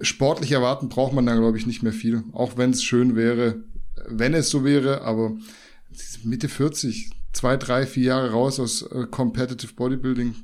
[0.00, 2.22] sportlich erwarten braucht man da, glaube ich, nicht mehr viel.
[2.32, 3.64] Auch wenn es schön wäre,
[4.06, 5.36] wenn es so wäre, aber
[6.22, 10.36] Mitte 40, zwei, drei, vier Jahre raus aus äh, Competitive Bodybuilding,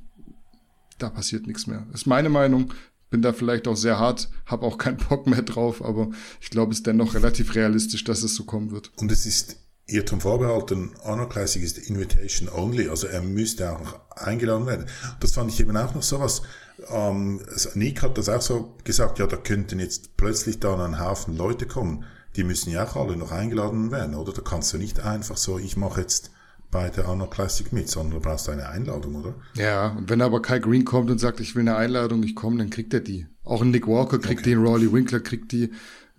[0.98, 1.86] da passiert nichts mehr.
[1.92, 2.72] Das ist meine Meinung
[3.10, 6.72] bin da vielleicht auch sehr hart, habe auch keinen Bock mehr drauf, aber ich glaube,
[6.72, 8.92] es ist dennoch relativ realistisch, dass es so kommen wird.
[8.96, 14.66] Und es ist Irrtum vorbehalten, Honor Classic ist Invitation Only, also er müsste auch eingeladen
[14.66, 14.86] werden.
[15.20, 16.42] Das fand ich eben auch noch sowas.
[16.90, 17.40] Ähm,
[17.74, 21.66] Nick hat das auch so gesagt, ja, da könnten jetzt plötzlich dann ein Haufen Leute
[21.66, 22.04] kommen.
[22.36, 24.32] Die müssen ja auch alle noch eingeladen werden, oder?
[24.32, 26.30] Da kannst du nicht einfach so, ich mache jetzt
[26.70, 29.34] bei der Arnold Classic mit, sondern du brauchst eine Einladung, oder?
[29.54, 32.58] Ja, und wenn aber Kai Green kommt und sagt, ich will eine Einladung, ich komme,
[32.58, 33.26] dann kriegt er die.
[33.44, 34.50] Auch ein Nick Walker kriegt okay.
[34.50, 35.70] die, ein Rawley Winkler kriegt die.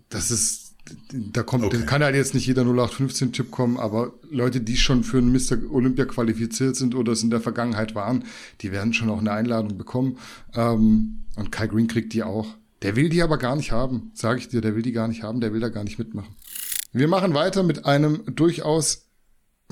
[0.09, 0.75] Das ist,
[1.11, 1.85] da kommt, okay.
[1.85, 5.71] kann halt jetzt nicht jeder 0815-Typ kommen, aber Leute, die schon für einen Mr.
[5.71, 8.23] Olympia qualifiziert sind oder es in der Vergangenheit waren,
[8.61, 10.17] die werden schon auch eine Einladung bekommen.
[10.55, 12.47] Ähm, und Kai Green kriegt die auch.
[12.81, 15.21] Der will die aber gar nicht haben, sage ich dir, der will die gar nicht
[15.21, 16.33] haben, der will da gar nicht mitmachen.
[16.91, 19.08] Wir machen weiter mit einem durchaus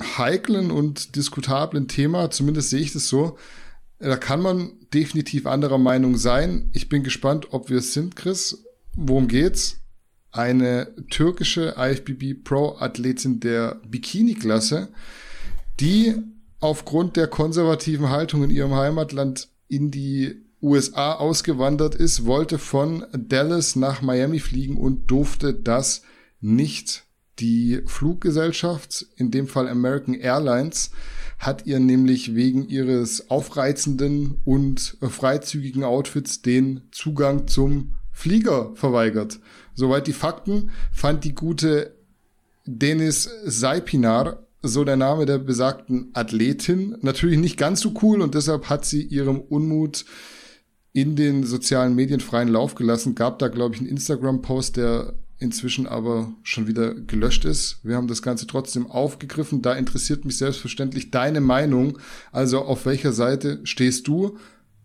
[0.00, 3.36] heiklen und diskutablen Thema, zumindest sehe ich das so.
[3.98, 6.70] Da kann man definitiv anderer Meinung sein.
[6.72, 8.64] Ich bin gespannt, ob wir es sind, Chris.
[8.94, 9.80] Worum geht's?
[10.30, 14.88] Eine türkische IFBB Pro Athletin der Bikini-Klasse,
[15.80, 16.14] die
[16.60, 23.76] aufgrund der konservativen Haltung in ihrem Heimatland in die USA ausgewandert ist, wollte von Dallas
[23.76, 26.02] nach Miami fliegen und durfte das
[26.40, 27.07] nicht
[27.38, 30.90] die Fluggesellschaft, in dem Fall American Airlines,
[31.38, 39.38] hat ihr nämlich wegen ihres aufreizenden und freizügigen Outfits den Zugang zum Flieger verweigert.
[39.74, 41.94] Soweit die Fakten fand die gute
[42.66, 48.68] Denis Saipinar, so der Name der besagten Athletin, natürlich nicht ganz so cool und deshalb
[48.68, 50.04] hat sie ihrem Unmut
[50.92, 53.14] in den sozialen Medien freien Lauf gelassen.
[53.14, 57.78] Gab da, glaube ich, einen Instagram-Post, der inzwischen aber schon wieder gelöscht ist.
[57.82, 59.62] Wir haben das Ganze trotzdem aufgegriffen.
[59.62, 61.98] Da interessiert mich selbstverständlich deine Meinung.
[62.32, 64.38] Also auf welcher Seite stehst du?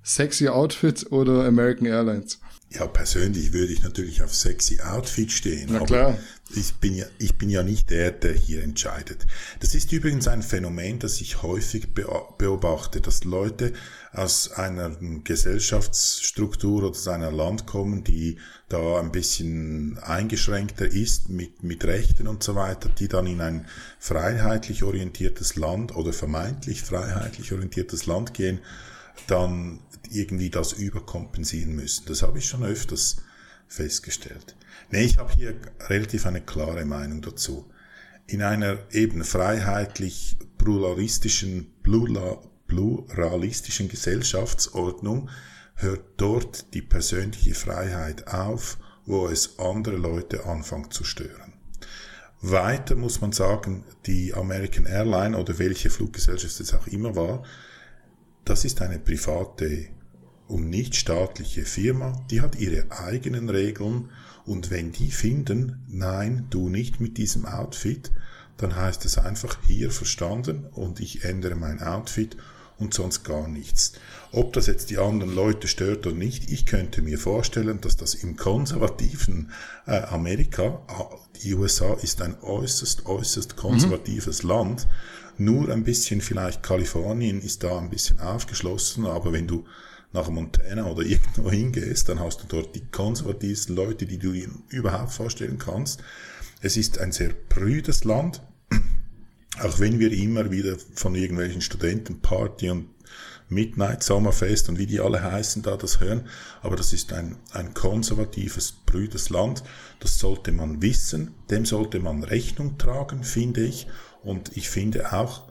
[0.04, 2.40] Sexy Outfit oder American Airlines?
[2.70, 5.70] Ja, persönlich würde ich natürlich auf sexy Outfit stehen.
[5.72, 6.18] Na klar.
[6.50, 9.26] Ich bin ja, ich bin ja nicht der, der hier entscheidet.
[9.60, 13.74] Das ist übrigens ein Phänomen, das ich häufig beobachte, dass Leute
[14.12, 14.92] aus einer
[15.24, 18.38] Gesellschaftsstruktur oder aus einer Land kommen, die
[18.70, 23.68] da ein bisschen eingeschränkter ist mit, mit Rechten und so weiter, die dann in ein
[23.98, 28.60] freiheitlich orientiertes Land oder vermeintlich freiheitlich orientiertes Land gehen,
[29.28, 29.80] dann
[30.10, 32.06] irgendwie das überkompensieren müssen.
[32.08, 33.18] Das habe ich schon öfters
[33.68, 34.56] festgestellt.
[34.94, 35.56] Nee, ich habe hier
[35.90, 37.66] relativ eine klare Meinung dazu.
[38.28, 45.32] In einer eben freiheitlich pluralistischen, pluralistischen Gesellschaftsordnung
[45.74, 48.78] hört dort die persönliche Freiheit auf,
[49.08, 51.54] wo es andere Leute anfängt zu stören.
[52.42, 57.42] Weiter muss man sagen, die American Airline oder welche Fluggesellschaft es auch immer war,
[58.46, 59.88] das ist eine private
[60.48, 64.12] und nicht staatliche Firma, die hat ihre eigenen Regeln
[64.46, 68.12] und wenn die finden, nein, du nicht mit diesem Outfit,
[68.58, 72.38] dann heißt es einfach hier verstanden und ich ändere mein Outfit
[72.78, 73.94] und sonst gar nichts.
[74.32, 78.16] Ob das jetzt die anderen Leute stört oder nicht, ich könnte mir vorstellen, dass das
[78.16, 79.52] im konservativen
[79.86, 80.82] äh, Amerika,
[81.44, 84.50] die USA ist ein äußerst, äußerst konservatives mhm.
[84.50, 84.88] Land,
[85.38, 89.66] nur ein bisschen vielleicht Kalifornien ist da ein bisschen aufgeschlossen, aber wenn du
[90.14, 94.50] nach Montana oder irgendwo hingehst, dann hast du dort die konservativsten Leute, die du dir
[94.70, 96.02] überhaupt vorstellen kannst.
[96.62, 98.42] Es ist ein sehr prüdes Land,
[99.62, 102.90] auch wenn wir immer wieder von irgendwelchen Studentenparty und
[103.50, 106.28] Midnight Sommerfest und wie die alle heißen da das hören,
[106.62, 109.64] aber das ist ein, ein konservatives, prüdes Land,
[110.00, 113.88] das sollte man wissen, dem sollte man Rechnung tragen, finde ich,
[114.24, 115.44] und ich finde auch,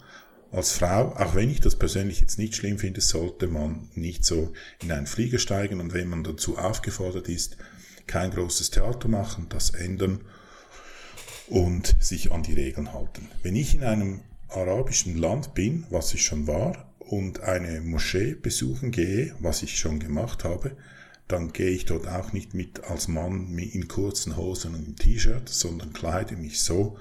[0.53, 4.53] als Frau, auch wenn ich das persönlich jetzt nicht schlimm finde, sollte man nicht so
[4.83, 7.57] in einen Flieger steigen und wenn man dazu aufgefordert ist,
[8.07, 10.21] kein großes Theater machen, das ändern
[11.49, 13.29] und sich an die Regeln halten.
[13.43, 18.91] Wenn ich in einem arabischen Land bin, was ich schon war, und eine Moschee besuchen
[18.91, 20.77] gehe, was ich schon gemacht habe,
[21.29, 25.93] dann gehe ich dort auch nicht mit als Mann in kurzen Hosen und T-Shirt, sondern
[25.93, 26.97] kleide mich so,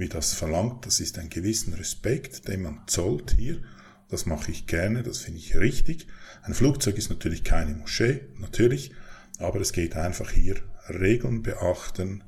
[0.00, 0.86] wie das verlangt.
[0.86, 3.62] Das ist ein gewissen Respekt, den man zollt hier.
[4.08, 6.08] Das mache ich gerne, das finde ich richtig.
[6.42, 8.92] Ein Flugzeug ist natürlich keine Moschee, natürlich,
[9.38, 10.56] aber es geht einfach hier
[10.88, 12.24] Regeln beachten,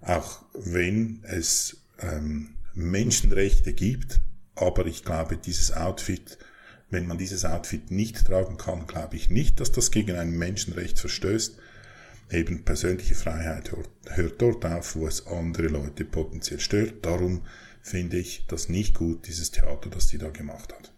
[0.00, 4.20] auch wenn es ähm, Menschenrechte gibt.
[4.54, 6.38] Aber ich glaube, dieses Outfit,
[6.88, 10.98] wenn man dieses Outfit nicht tragen kann, glaube ich nicht, dass das gegen ein Menschenrecht
[10.98, 11.58] verstößt
[12.30, 13.72] eben persönliche Freiheit
[14.06, 17.04] hört dort auf, wo es andere Leute potenziell stört.
[17.04, 17.42] Darum
[17.82, 20.92] finde ich das nicht gut, dieses Theater, das sie da gemacht hat.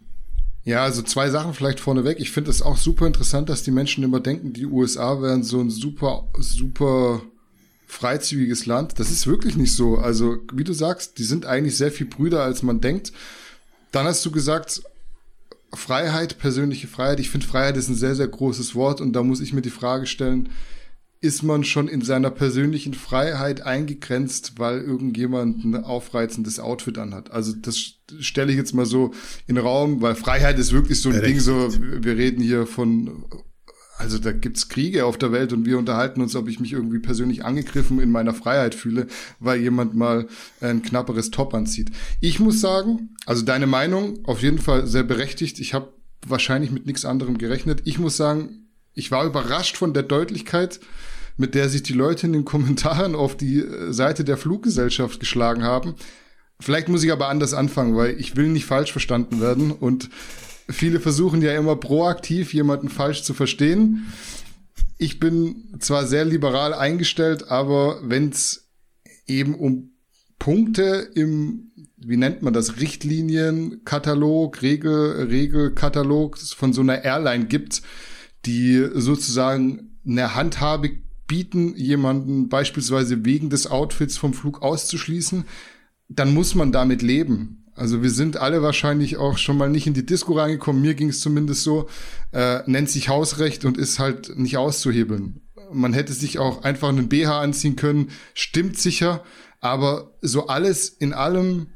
[0.65, 2.21] Ja, also zwei Sachen vielleicht vorneweg.
[2.21, 5.61] Ich finde es auch super interessant, dass die Menschen immer denken, die USA wären so
[5.61, 7.23] ein super, super
[7.87, 8.99] freizügiges Land.
[8.99, 9.99] Das ist wirklich nicht so.
[9.99, 13.13] Also, wie du sagst, die sind eigentlich sehr viel Brüder, als man denkt.
[13.91, 14.83] Dann hast du gesagt,
[15.75, 17.19] Freiheit, persönliche Freiheit.
[17.19, 19.71] Ich finde, Freiheit ist ein sehr, sehr großes Wort und da muss ich mir die
[19.71, 20.51] Frage stellen,
[21.23, 27.31] ist man schon in seiner persönlichen Freiheit eingegrenzt, weil irgendjemand ein aufreizendes Outfit anhat.
[27.31, 29.13] Also das stelle ich jetzt mal so
[29.47, 31.47] in den Raum, weil Freiheit ist wirklich so ein Berechtigt.
[31.47, 33.25] Ding, so wir reden hier von
[33.99, 36.99] also da gibt's Kriege auf der Welt und wir unterhalten uns, ob ich mich irgendwie
[36.99, 39.07] persönlich angegriffen in meiner Freiheit fühle,
[39.39, 40.27] weil jemand mal
[40.61, 41.93] ein knapperes Top anzieht.
[42.21, 45.61] Ich muss sagen, also deine Meinung auf jeden Fall sehr berechtigt.
[45.61, 45.93] Ich habe
[46.27, 47.83] wahrscheinlich mit nichts anderem gerechnet.
[47.85, 50.81] Ich muss sagen, ich war überrascht von der Deutlichkeit,
[51.37, 55.63] mit der sich die Leute in den Kommentaren auf die äh, Seite der Fluggesellschaft geschlagen
[55.63, 55.95] haben.
[56.61, 60.11] Vielleicht muss ich aber anders anfangen, weil ich will nicht falsch verstanden werden und
[60.71, 64.07] viele versuchen ja immer proaktiv jemanden falsch zu verstehen.
[64.97, 68.71] Ich bin zwar sehr liberal eingestellt, aber wenn es
[69.27, 69.91] eben um
[70.39, 77.83] Punkte im, wie nennt man das, Richtlinienkatalog, Regel, Regelkatalog von so einer Airline gibt,
[78.45, 80.91] die sozusagen eine Handhabe
[81.33, 85.47] bieten, jemanden beispielsweise wegen des Outfits vom Flug auszuschließen,
[86.11, 87.65] dann muss man damit leben.
[87.75, 90.83] Also wir sind alle wahrscheinlich auch schon mal nicht in die Disco reingekommen.
[90.83, 91.89] Mir ging es zumindest so.
[92.33, 95.41] Äh, nennt sich Hausrecht und ist halt nicht auszuhebeln.
[95.73, 98.11] Man hätte sich auch einfach einen BH anziehen können.
[98.35, 99.25] Stimmt sicher.
[99.61, 101.69] Aber so alles in allem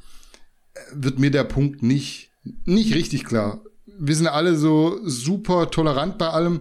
[0.74, 2.30] äh, wird mir der Punkt nicht,
[2.66, 3.62] nicht richtig klar.
[3.86, 6.60] Wir sind alle so super tolerant bei allem.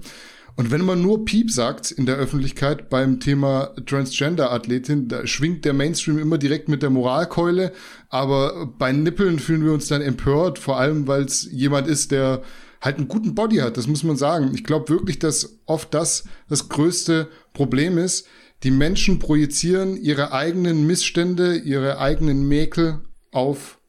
[0.58, 5.74] Und wenn man nur Piep sagt in der Öffentlichkeit beim Thema Transgender-Athletin, da schwingt der
[5.74, 7.74] Mainstream immer direkt mit der Moralkeule.
[8.10, 12.42] Aber bei Nippeln fühlen wir uns dann empört, vor allem weil es jemand ist, der
[12.80, 13.76] halt einen guten Body hat.
[13.76, 14.52] Das muss man sagen.
[14.54, 18.26] Ich glaube wirklich, dass oft das das größte Problem ist.
[18.64, 23.02] Die Menschen projizieren ihre eigenen Missstände, ihre eigenen Mäkel
[23.32, 23.82] auf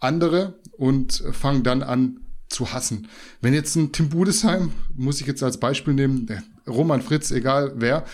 [0.00, 3.08] andere und fangen dann an, zu hassen.
[3.40, 6.26] Wenn jetzt ein Tim Budesheim, muss ich jetzt als Beispiel nehmen,
[6.66, 8.04] Roman Fritz, egal wer,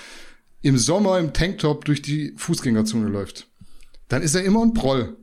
[0.62, 3.48] im Sommer im Tanktop durch die Fußgängerzone läuft,
[4.08, 5.16] dann ist er immer ein Proll.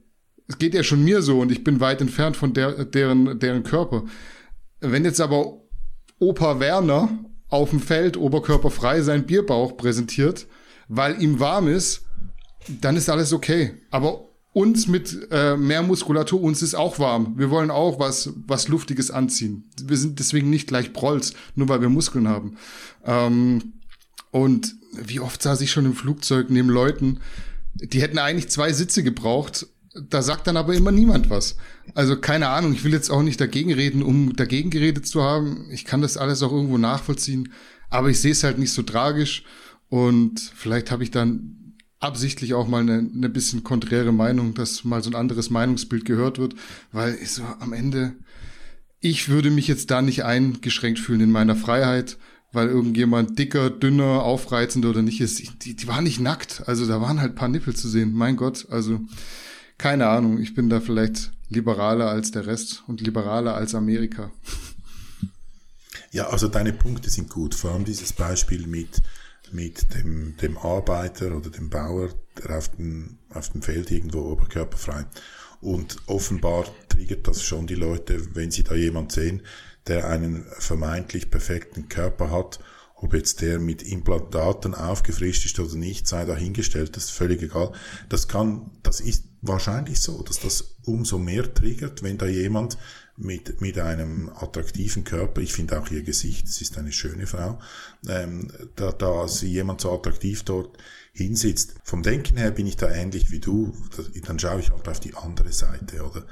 [0.48, 3.64] Es geht ja schon mir so und ich bin weit entfernt von der, deren, deren
[3.64, 4.04] Körper.
[4.80, 5.62] Wenn jetzt aber
[6.20, 7.10] Opa Werner
[7.50, 10.48] auf dem Feld oberkörperfrei seinen Bierbauch präsentiert,
[10.88, 12.06] weil ihm warm ist,
[12.68, 13.74] dann ist alles okay.
[13.90, 17.38] Aber uns mit äh, mehr Muskulatur, uns ist auch warm.
[17.38, 19.70] Wir wollen auch was, was Luftiges anziehen.
[19.82, 22.58] Wir sind deswegen nicht gleich Prolls, nur weil wir Muskeln haben.
[23.06, 23.74] Ähm,
[24.32, 27.20] und wie oft saß ich schon im Flugzeug neben Leuten,
[27.76, 29.68] die hätten eigentlich zwei Sitze gebraucht.
[30.10, 31.58] Da sagt dann aber immer niemand was.
[31.96, 35.68] Also keine Ahnung, ich will jetzt auch nicht dagegen reden, um dagegen geredet zu haben.
[35.72, 37.54] Ich kann das alles auch irgendwo nachvollziehen,
[37.90, 39.44] aber ich sehe es halt nicht so tragisch.
[39.90, 41.61] Und vielleicht habe ich dann
[42.02, 46.40] absichtlich auch mal eine, eine bisschen konträre Meinung, dass mal so ein anderes Meinungsbild gehört
[46.40, 46.56] wird,
[46.92, 48.14] weil ich so am Ende,
[49.00, 52.18] ich würde mich jetzt da nicht eingeschränkt fühlen in meiner Freiheit,
[52.52, 55.64] weil irgendjemand dicker, dünner, aufreizender oder nicht ist.
[55.64, 58.12] Die, die waren nicht nackt, also da waren halt paar Nippel zu sehen.
[58.14, 59.00] Mein Gott, also
[59.78, 64.32] keine Ahnung, ich bin da vielleicht liberaler als der Rest und liberaler als Amerika.
[66.12, 69.02] Ja, also deine Punkte sind gut, vor allem dieses Beispiel mit
[69.54, 72.10] mit dem, dem Arbeiter oder dem Bauer,
[72.50, 75.06] auf dem, auf dem Feld irgendwo oberkörperfrei.
[75.62, 79.42] Und offenbar triggert das schon die Leute, wenn sie da jemand sehen,
[79.88, 82.60] der einen vermeintlich perfekten Körper hat,
[82.96, 87.72] ob jetzt der mit Implantaten aufgefrischt ist oder nicht, sei dahingestellt, das ist völlig egal.
[88.10, 92.78] Das kann, das ist wahrscheinlich so, dass das umso mehr triggert, wenn da jemand
[93.18, 95.42] mit, mit einem attraktiven Körper.
[95.42, 97.60] Ich finde auch ihr Gesicht, sie ist eine schöne Frau.
[98.08, 100.78] Ähm, da, da sie jemand so attraktiv dort
[101.14, 101.76] hinsitzt.
[101.84, 103.74] Vom Denken her bin ich da ähnlich wie du.
[104.26, 106.26] Dann schaue ich halt auf die andere Seite, oder?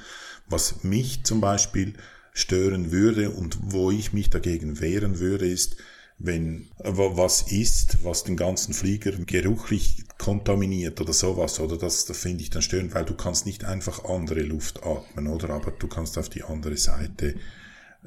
[0.47, 1.93] Was mich zum Beispiel
[2.33, 5.75] stören würde und wo ich mich dagegen wehren würde, ist,
[6.19, 12.43] wenn was ist, was den ganzen Flieger geruchlich kontaminiert oder sowas, oder das, das finde
[12.43, 15.49] ich dann störend, weil du kannst nicht einfach andere Luft atmen, oder?
[15.51, 17.35] Aber du kannst auf die andere Seite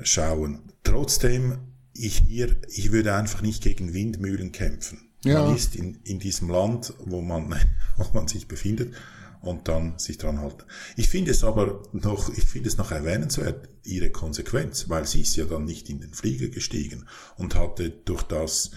[0.02, 0.60] schauen.
[0.84, 1.58] Trotzdem,
[1.94, 5.08] ich hier, ich würde einfach nicht gegen Windmühlen kämpfen.
[5.24, 5.44] Ja.
[5.44, 7.54] Man ist in, in diesem Land, wo man,
[7.96, 8.94] wo man sich befindet,
[9.42, 10.62] und dann sich dran halten.
[10.96, 15.36] Ich finde es aber noch, ich finde es noch erwähnenswert, ihre Konsequenz, weil sie ist
[15.36, 18.70] ja dann nicht in den Flieger gestiegen und hatte durch das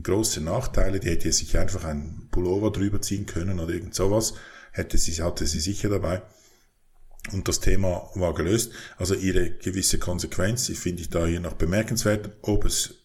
[0.00, 4.34] große Nachteile, die hätte sich einfach ein Pullover drüber ziehen können oder irgend sowas,
[4.70, 6.22] hätte sie, hatte sie sicher dabei.
[7.32, 8.72] Und das Thema war gelöst.
[8.96, 13.01] Also ihre gewisse Konsequenz, ich finde ich da hier noch bemerkenswert, ob es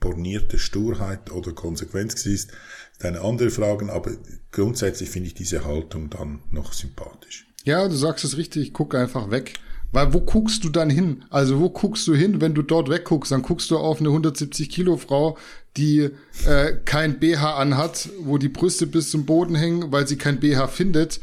[0.00, 2.52] bornierte Sturheit oder Konsequenz ist,
[3.00, 4.12] ist eine andere Frage, aber
[4.50, 7.46] grundsätzlich finde ich diese Haltung dann noch sympathisch.
[7.64, 9.54] Ja, du sagst es richtig, guck einfach weg.
[9.94, 11.24] Weil wo guckst du dann hin?
[11.28, 13.30] Also wo guckst du hin, wenn du dort wegguckst?
[13.30, 15.36] Dann guckst du auf eine 170 Kilo Frau,
[15.76, 16.08] die
[16.46, 20.68] äh, kein BH anhat, wo die Brüste bis zum Boden hängen, weil sie kein BH
[20.68, 21.20] findet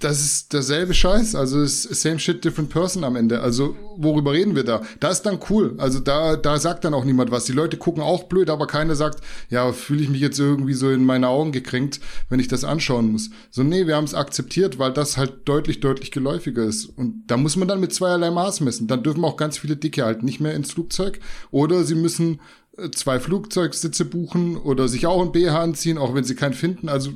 [0.00, 1.34] das ist derselbe Scheiß.
[1.34, 3.40] Also ist same shit, different person am Ende.
[3.40, 4.82] Also worüber reden wir da?
[4.98, 5.74] Da ist dann cool.
[5.78, 7.44] Also da, da sagt dann auch niemand was.
[7.44, 9.20] Die Leute gucken auch blöd, aber keiner sagt,
[9.50, 13.12] ja, fühle ich mich jetzt irgendwie so in meine Augen gekränkt, wenn ich das anschauen
[13.12, 13.30] muss.
[13.50, 16.86] So, nee, wir haben es akzeptiert, weil das halt deutlich, deutlich geläufiger ist.
[16.86, 18.88] Und da muss man dann mit zweierlei Maß messen.
[18.88, 21.20] Dann dürfen auch ganz viele Dicke halt nicht mehr ins Flugzeug.
[21.50, 22.40] Oder sie müssen
[22.78, 26.88] äh, zwei Flugzeugsitze buchen oder sich auch ein BH anziehen, auch wenn sie keinen finden.
[26.88, 27.12] Also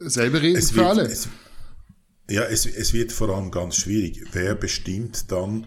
[0.00, 1.02] selbe Reden es für wird, alle.
[1.04, 1.28] Es,
[2.28, 4.24] ja, es, es wird vor allem ganz schwierig.
[4.32, 5.66] Wer bestimmt dann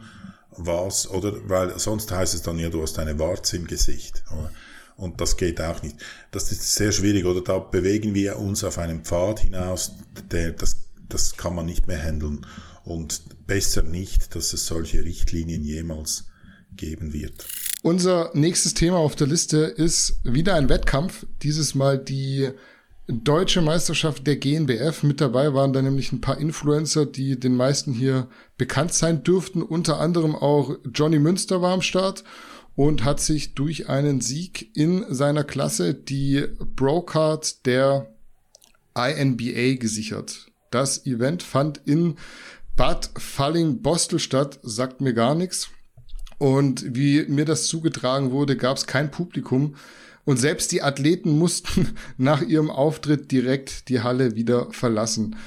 [0.52, 4.24] was, oder, weil sonst heißt es dann ja, du hast eine Warze im Gesicht.
[4.32, 4.52] Oder?
[4.96, 5.98] Und das geht auch nicht.
[6.32, 9.94] Das ist sehr schwierig, oder da bewegen wir uns auf einem Pfad hinaus,
[10.32, 10.78] der, das,
[11.08, 12.46] das kann man nicht mehr handeln.
[12.84, 16.26] Und besser nicht, dass es solche Richtlinien jemals
[16.76, 17.46] geben wird.
[17.84, 21.26] Unser nächstes Thema auf der Liste ist wieder ein Wettkampf.
[21.44, 22.50] Dieses Mal die
[23.08, 25.04] deutsche Meisterschaft der GNBF.
[25.04, 28.28] Mit dabei waren da nämlich ein paar Influencer, die den meisten hier
[28.58, 29.62] bekannt sein dürften.
[29.62, 32.24] Unter anderem auch Johnny Münster war am Start
[32.76, 36.46] und hat sich durch einen Sieg in seiner Klasse die
[36.76, 38.14] Brocard der
[38.96, 40.48] INBA gesichert.
[40.70, 42.18] Das Event fand in
[42.76, 45.70] Bad Falling-Bostel statt, sagt mir gar nichts.
[46.38, 49.76] Und wie mir das zugetragen wurde, gab es kein Publikum.
[50.28, 55.38] Und selbst die Athleten mussten nach ihrem Auftritt direkt die Halle wieder verlassen.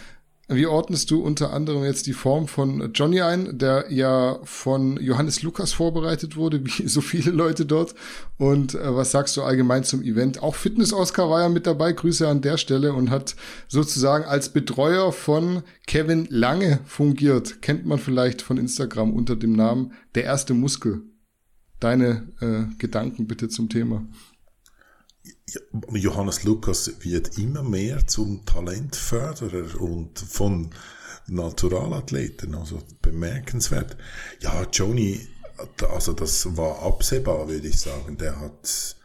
[0.48, 5.42] Wie ordnest du unter anderem jetzt die Form von Johnny ein, der ja von Johannes
[5.42, 7.94] Lukas vorbereitet wurde, wie so viele Leute dort?
[8.38, 10.42] Und äh, was sagst du allgemein zum Event?
[10.42, 13.36] Auch Fitness-Oscar war ja mit dabei, Grüße an der Stelle und hat
[13.68, 17.60] sozusagen als Betreuer von Kevin Lange fungiert.
[17.60, 21.02] Kennt man vielleicht von Instagram unter dem Namen Der erste Muskel.
[21.80, 24.06] Deine äh, Gedanken bitte zum Thema.
[25.92, 30.70] Johannes Lukas wird immer mehr zum Talentförderer und von
[31.26, 33.96] Naturalathleten, also bemerkenswert.
[34.40, 35.26] Ja, Johnny,
[35.88, 38.16] also das war absehbar, würde ich sagen.
[38.16, 38.96] Der hat,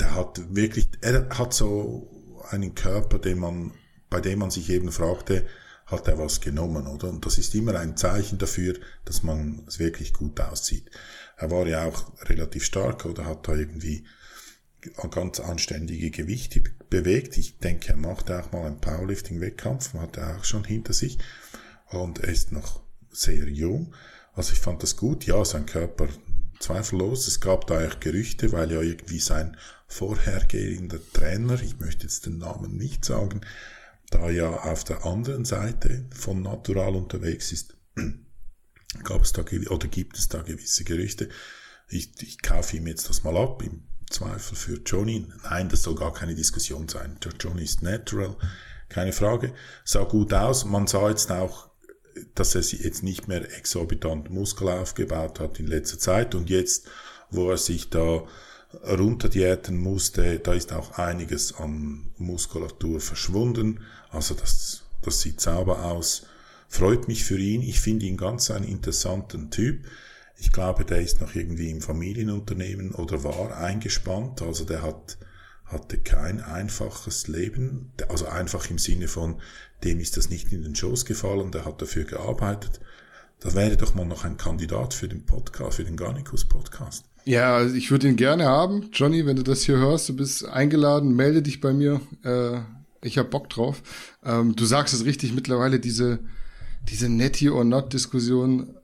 [0.00, 2.08] der hat wirklich, er hat so
[2.50, 3.72] einen Körper, den man,
[4.10, 5.46] bei dem man sich eben fragte,
[5.86, 7.08] hat er was genommen, oder?
[7.08, 8.74] Und das ist immer ein Zeichen dafür,
[9.04, 10.90] dass man es wirklich gut aussieht.
[11.36, 14.04] Er war ja auch relativ stark oder hat da irgendwie
[15.10, 17.36] ganz anständige Gewichte bewegt.
[17.36, 21.18] Ich denke, er macht auch mal einen Powerlifting-Wettkampf, hat er auch schon hinter sich.
[21.90, 23.94] Und er ist noch sehr jung.
[24.34, 25.24] Also ich fand das gut.
[25.24, 26.08] Ja, sein Körper
[26.60, 27.26] zweifellos.
[27.28, 32.38] Es gab da eigentlich Gerüchte, weil ja irgendwie sein vorhergehender Trainer, ich möchte jetzt den
[32.38, 33.40] Namen nicht sagen,
[34.10, 37.76] da ja auf der anderen Seite von Natural unterwegs ist,
[39.04, 41.28] gab es da, oder gibt es da gewisse Gerüchte.
[41.88, 43.62] Ich, ich kaufe ihm jetzt das mal ab.
[43.62, 45.26] Im Zweifel für Johnny.
[45.44, 47.18] Nein, das soll gar keine Diskussion sein.
[47.40, 48.36] Johnny ist natural,
[48.88, 49.52] keine Frage.
[49.84, 50.64] Sah gut aus.
[50.64, 51.68] Man sah jetzt auch,
[52.34, 56.88] dass er sich jetzt nicht mehr exorbitant Muskel aufgebaut hat in letzter Zeit und jetzt,
[57.30, 58.24] wo er sich da
[58.86, 63.80] runterdiäten musste, da ist auch einiges an Muskulatur verschwunden.
[64.10, 66.26] Also das, das sieht sauber aus.
[66.68, 67.62] Freut mich für ihn.
[67.62, 69.86] Ich finde ihn ganz einen interessanten Typ.
[70.40, 74.40] Ich glaube, der ist noch irgendwie im Familienunternehmen oder war eingespannt.
[74.40, 75.18] Also der hat,
[75.64, 77.92] hatte kein einfaches Leben.
[78.08, 79.40] Also einfach im Sinne von,
[79.82, 82.80] dem ist das nicht in den Schoß gefallen, der hat dafür gearbeitet.
[83.40, 87.04] Das wäre doch mal noch ein Kandidat für den Podcast, für den Garnicus Podcast.
[87.24, 88.90] Ja, also ich würde ihn gerne haben.
[88.92, 92.00] Johnny, wenn du das hier hörst, du bist eingeladen, melde dich bei mir.
[92.24, 92.60] Äh,
[93.02, 93.82] ich hab Bock drauf.
[94.24, 96.20] Ähm, du sagst es richtig, mittlerweile diese,
[96.88, 98.77] diese Netty or Not Diskussion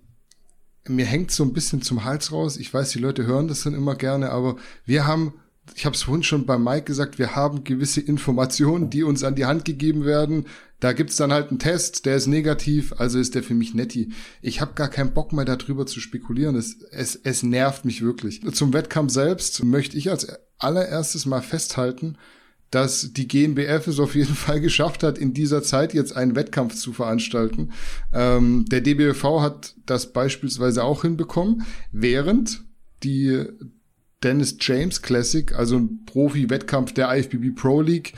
[0.89, 2.57] mir hängt so ein bisschen zum Hals raus.
[2.57, 5.35] Ich weiß, die Leute hören das dann immer gerne, aber wir haben,
[5.75, 9.35] ich habe es vorhin schon bei Mike gesagt, wir haben gewisse Informationen, die uns an
[9.35, 10.47] die Hand gegeben werden.
[10.81, 14.13] Da gibt's dann halt einen Test, der ist negativ, also ist der für mich netti.
[14.43, 16.57] Ich habe gar keinen Bock mehr darüber zu spekulieren.
[16.57, 18.43] Es, es, es nervt mich wirklich.
[18.53, 20.29] Zum Wettkampf selbst möchte ich als
[20.59, 22.19] allererstes mal festhalten,
[22.75, 26.75] dass die GNBF es auf jeden Fall geschafft hat, in dieser Zeit jetzt einen Wettkampf
[26.75, 27.71] zu veranstalten.
[28.13, 32.65] Ähm, der DBFV hat das beispielsweise auch hinbekommen, während
[33.05, 33.45] die
[34.25, 38.15] Dennis James Classic, also ein Profi-Wettkampf der IFBB Pro League,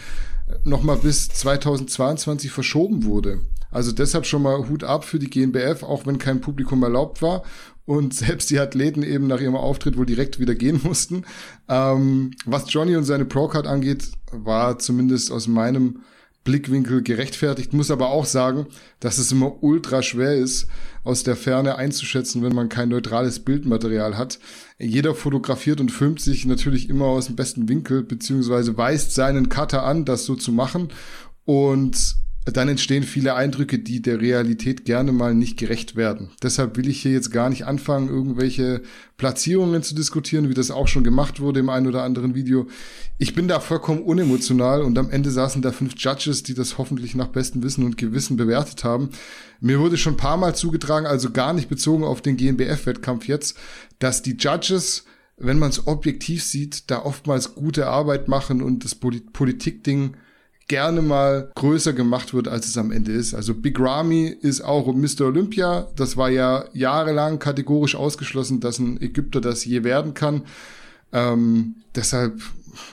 [0.65, 3.41] nochmal bis 2022 verschoben wurde.
[3.71, 7.43] Also deshalb schon mal Hut ab für die GNBF, auch wenn kein Publikum erlaubt war
[7.87, 11.25] und selbst die Athleten eben nach ihrem Auftritt wohl direkt wieder gehen mussten.
[11.69, 16.01] Ähm, was Johnny und seine Procard angeht, war zumindest aus meinem
[16.47, 17.73] Blickwinkel gerechtfertigt.
[17.73, 18.67] Muss aber auch sagen,
[19.01, 20.69] dass es immer ultra schwer ist,
[21.05, 24.39] aus der Ferne einzuschätzen, wenn man kein neutrales Bildmaterial hat.
[24.79, 29.83] Jeder fotografiert und filmt sich natürlich immer aus dem besten Winkel, beziehungsweise weist seinen Cutter
[29.83, 30.89] an, das so zu machen.
[31.45, 32.17] Und
[32.53, 36.31] dann entstehen viele Eindrücke, die der Realität gerne mal nicht gerecht werden.
[36.43, 38.83] Deshalb will ich hier jetzt gar nicht anfangen, irgendwelche
[39.17, 42.69] Platzierungen zu diskutieren, wie das auch schon gemacht wurde im einen oder anderen Video.
[43.19, 47.17] Ich bin da vollkommen unemotional und am Ende saßen da fünf Judges, die das hoffentlich
[47.17, 49.11] nach bestem Wissen und Gewissen bewertet haben.
[49.61, 53.57] Mir wurde schon ein paar Mal zugetragen, also gar nicht bezogen auf den GmbF-Wettkampf jetzt,
[53.99, 55.05] dass die Judges
[55.39, 60.17] wenn man es objektiv sieht, da oftmals gute Arbeit machen und das Politikding
[60.69, 63.35] gerne mal größer gemacht wird, als es am Ende ist.
[63.35, 65.27] Also Big Ramy ist auch Mr.
[65.27, 65.89] Olympia.
[65.95, 70.43] Das war ja jahrelang kategorisch ausgeschlossen, dass ein Ägypter das je werden kann.
[71.13, 72.41] Ähm, deshalb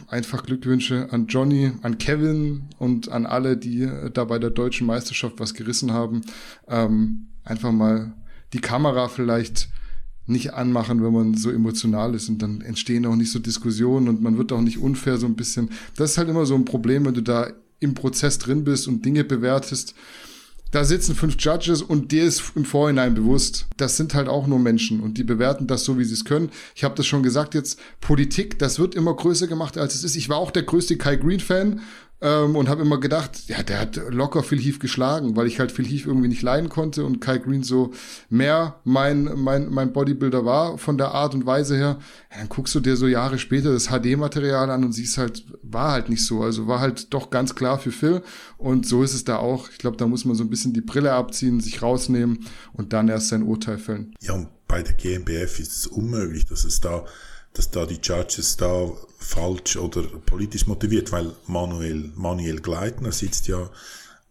[0.08, 5.40] einfach Glückwünsche an Johnny, an Kevin und an alle, die da bei der deutschen Meisterschaft
[5.40, 6.22] was gerissen haben.
[6.68, 8.14] Ähm, einfach mal
[8.54, 9.70] die Kamera vielleicht
[10.26, 14.22] nicht anmachen, wenn man so emotional ist und dann entstehen auch nicht so Diskussionen und
[14.22, 15.70] man wird auch nicht unfair so ein bisschen.
[15.96, 19.06] Das ist halt immer so ein Problem, wenn du da im Prozess drin bist und
[19.06, 19.94] Dinge bewertest.
[20.72, 24.58] Da sitzen fünf Judges und dir ist im Vorhinein bewusst, das sind halt auch nur
[24.58, 26.50] Menschen und die bewerten das so, wie sie es können.
[26.74, 30.16] Ich habe das schon gesagt jetzt, Politik, das wird immer größer gemacht, als es ist.
[30.16, 31.82] Ich war auch der größte Kai Green-Fan
[32.22, 35.72] ähm, und habe immer gedacht, ja, der hat locker Phil Heath geschlagen, weil ich halt
[35.72, 37.92] Phil Heath irgendwie nicht leiden konnte und Kai Green so
[38.30, 42.00] mehr mein, mein, mein Bodybuilder war von der Art und Weise her.
[42.32, 45.92] Ja, dann guckst du dir so Jahre später das HD-Material an und siehst halt, war
[45.92, 46.42] halt nicht so.
[46.42, 48.22] Also war halt doch ganz klar für Phil
[48.58, 49.70] und so ist es da auch.
[49.70, 53.10] Ich glaube, da muss man so ein bisschen die Brille abziehen, sich rausnehmen und dann
[53.10, 54.16] erst sein Urteil fällen.
[54.22, 57.06] Ja, und bei der GmbF ist es unmöglich, dass es da
[57.54, 63.70] dass da die Judges da falsch oder politisch motiviert, weil Manuel, Manuel Gleitner sitzt ja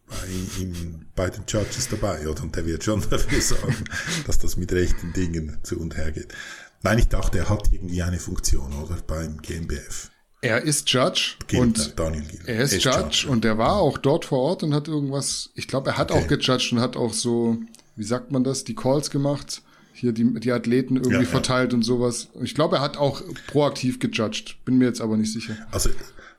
[0.07, 2.43] bei, im, bei den Judges dabei, oder?
[2.43, 3.85] Und der wird schon dafür sorgen,
[4.27, 6.35] dass das mit rechten Dingen zu und her geht.
[6.83, 8.97] Nein, ich dachte, er hat irgendwie eine Funktion, oder?
[9.07, 10.11] Beim GmbF.
[10.41, 12.49] Er ist Judge Gilt, und Daniel Gilt.
[12.49, 15.51] er ist, ist Judge, Judge, und er war auch dort vor Ort und hat irgendwas,
[15.55, 16.21] ich glaube, er hat okay.
[16.21, 17.59] auch gejudged und hat auch so,
[17.95, 19.63] wie sagt man das, die Calls gemacht
[20.03, 21.77] hier die, die Athleten irgendwie ja, verteilt ja.
[21.77, 22.29] und sowas.
[22.43, 25.57] Ich glaube, er hat auch proaktiv gejudged, bin mir jetzt aber nicht sicher.
[25.71, 25.91] Also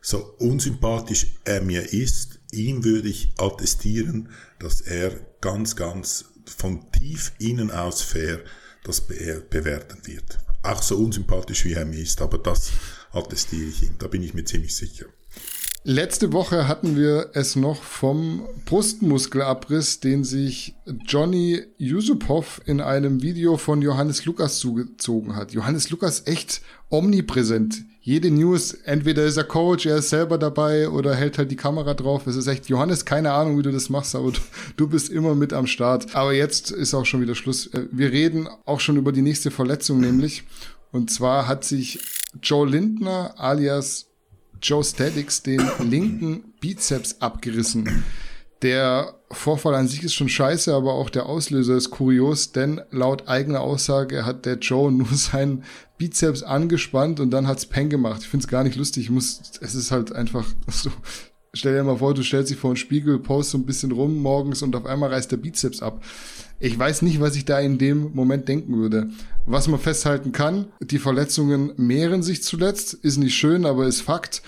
[0.01, 4.27] so unsympathisch er mir ist, ihm würde ich attestieren,
[4.59, 8.41] dass er ganz, ganz von tief innen aus fair
[8.83, 10.39] das be bewerten wird.
[10.61, 12.69] Auch so unsympathisch wie er mir ist, aber das
[13.13, 15.05] attestiere ich ihm, da bin ich mir ziemlich sicher.
[15.85, 20.75] Letzte Woche hatten wir es noch vom Brustmuskelabriss, den sich
[21.05, 25.51] Johnny Yusupov in einem Video von Johannes Lukas zugezogen hat.
[25.51, 27.83] Johannes Lukas echt omnipräsent.
[27.99, 31.93] Jede News, entweder ist er Coach, er ist selber dabei oder hält halt die Kamera
[31.93, 32.27] drauf.
[32.27, 34.39] Es ist echt, Johannes, keine Ahnung, wie du das machst, aber du,
[34.77, 36.15] du bist immer mit am Start.
[36.15, 37.67] Aber jetzt ist auch schon wieder Schluss.
[37.67, 40.45] Äh, wir reden auch schon über die nächste Verletzung nämlich.
[40.93, 41.99] Und zwar hat sich
[42.41, 44.12] Joe Lindner alias
[44.63, 48.03] Joe Statics den linken Bizeps abgerissen.
[48.61, 53.27] Der Vorfall an sich ist schon scheiße, aber auch der Auslöser ist kurios, denn laut
[53.27, 55.65] eigener Aussage hat der Joe nur seinen
[55.97, 58.21] Bizeps angespannt und dann hat's Peng gemacht.
[58.21, 59.03] Ich find's gar nicht lustig.
[59.03, 60.91] Ich muss, es ist halt einfach so.
[61.55, 64.17] Stell dir mal vor, du stellst dich vor den Spiegel, post so ein bisschen rum
[64.17, 66.03] morgens und auf einmal reißt der Bizeps ab.
[66.59, 69.09] Ich weiß nicht, was ich da in dem Moment denken würde.
[69.45, 74.41] Was man festhalten kann, die Verletzungen mehren sich zuletzt, ist nicht schön, aber ist Fakt.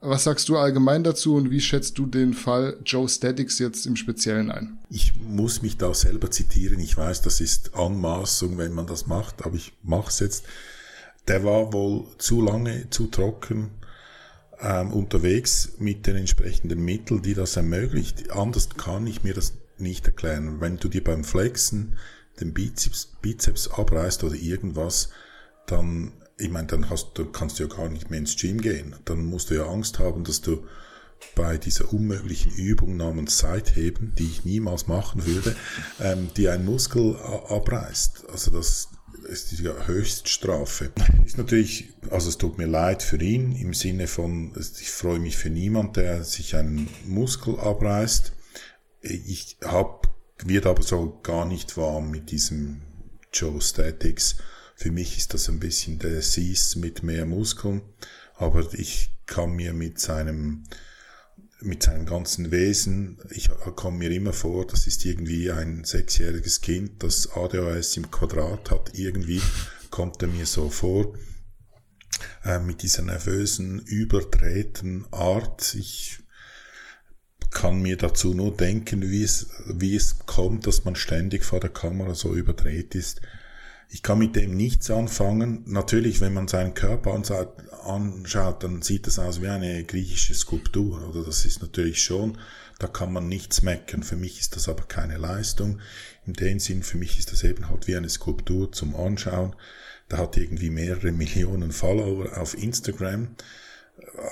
[0.00, 3.96] Was sagst du allgemein dazu und wie schätzt du den Fall Joe Statics jetzt im
[3.96, 4.78] Speziellen ein?
[4.88, 6.80] Ich muss mich da selber zitieren.
[6.80, 10.44] Ich weiß, das ist Anmaßung, wenn man das macht, aber ich mache es jetzt.
[11.28, 13.72] Der war wohl zu lange, zu trocken
[14.62, 18.30] ähm, unterwegs mit den entsprechenden Mitteln, die das ermöglicht.
[18.30, 20.60] Anders kann ich mir das nicht erklären.
[20.60, 21.96] Wenn du dir beim Flexen
[22.40, 25.10] den Bizeps, Bizeps abreißt oder irgendwas,
[25.66, 28.96] dann, ich meine, dann hast du, kannst du ja gar nicht mehr ins Gym gehen.
[29.04, 30.64] Dann musst du ja Angst haben, dass du
[31.34, 35.54] bei dieser unmöglichen Übung namens Seitheben, die ich niemals machen würde,
[36.00, 38.24] ähm, die ein Muskel abreißt.
[38.30, 38.88] Also das
[39.24, 40.92] ist die Höchststrafe.
[41.26, 45.36] Ist natürlich, also es tut mir leid für ihn im Sinne von, ich freue mich
[45.36, 48.32] für niemand, der sich einen Muskel abreißt.
[49.02, 50.08] Ich hab,
[50.44, 52.82] wird aber so gar nicht warm mit diesem
[53.32, 54.36] Joe Statics.
[54.74, 57.82] Für mich ist das ein bisschen der Seas mit mehr Muskeln,
[58.34, 60.64] aber ich kann mir mit seinem
[61.62, 67.02] mit seinem ganzen Wesen, ich komme mir immer vor, das ist irgendwie ein sechsjähriges Kind,
[67.02, 69.42] das ADHS im Quadrat hat, irgendwie
[69.90, 71.14] kommt er mir so vor,
[72.44, 75.74] äh, mit dieser nervösen, überdrehten Art.
[75.74, 76.18] Ich
[77.50, 81.70] kann mir dazu nur denken, wie es, wie es kommt, dass man ständig vor der
[81.70, 83.20] Kamera so überdreht ist.
[83.92, 85.64] Ich kann mit dem nichts anfangen.
[85.66, 91.08] Natürlich, wenn man seinen Körper anschaut, dann sieht es aus wie eine griechische Skulptur.
[91.08, 92.38] Oder das ist natürlich schon,
[92.78, 94.04] da kann man nichts meckern.
[94.04, 95.80] Für mich ist das aber keine Leistung.
[96.24, 99.56] In dem Sinn, für mich ist das eben halt wie eine Skulptur zum Anschauen.
[100.08, 103.34] Da hat irgendwie mehrere Millionen Follower auf Instagram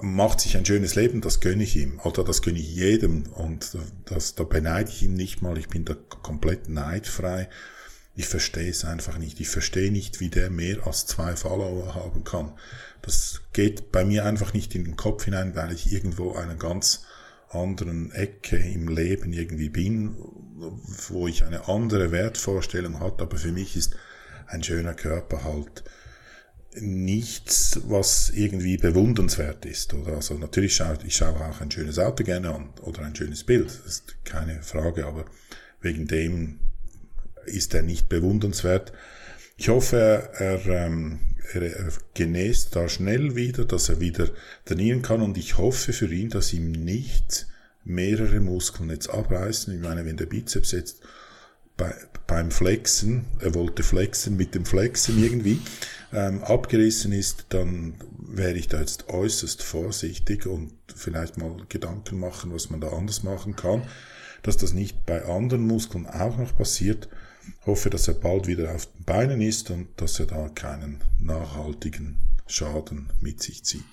[0.00, 3.76] macht sich ein schönes Leben, das gönne ich ihm, oder das gönne ich jedem und
[4.06, 7.48] das, da beneide ich ihn nicht mal, ich bin da komplett neidfrei.
[8.18, 9.38] Ich verstehe es einfach nicht.
[9.38, 12.52] Ich verstehe nicht, wie der mehr als zwei Follower haben kann.
[13.00, 17.04] Das geht bei mir einfach nicht in den Kopf hinein, weil ich irgendwo einer ganz
[17.48, 20.16] anderen Ecke im Leben irgendwie bin,
[21.08, 23.22] wo ich eine andere Wertvorstellung hat.
[23.22, 23.94] Aber für mich ist
[24.48, 25.84] ein schöner Körper halt
[26.74, 29.94] nichts, was irgendwie bewundernswert ist.
[29.94, 33.44] Oder also natürlich schaue ich schaue auch ein schönes Auto gerne an oder ein schönes
[33.44, 35.24] Bild, das ist keine Frage, aber
[35.80, 36.58] wegen dem
[37.48, 38.92] ist er nicht bewundernswert.
[39.56, 41.20] Ich hoffe, er, ähm,
[41.52, 44.28] er, er genäst da schnell wieder, dass er wieder
[44.64, 47.46] trainieren kann und ich hoffe für ihn, dass ihm nicht
[47.84, 49.74] mehrere Muskeln jetzt abreißen.
[49.74, 51.00] Ich meine, wenn der Bizeps jetzt
[51.76, 51.94] bei,
[52.26, 55.60] beim Flexen, er wollte flexen mit dem Flexen irgendwie,
[56.12, 62.52] ähm, abgerissen ist, dann wäre ich da jetzt äußerst vorsichtig und vielleicht mal Gedanken machen,
[62.52, 63.82] was man da anders machen kann,
[64.42, 67.08] dass das nicht bei anderen Muskeln auch noch passiert.
[67.66, 72.16] Hoffe, dass er bald wieder auf den Beinen ist und dass er da keinen nachhaltigen
[72.46, 73.84] Schaden mit sich zieht.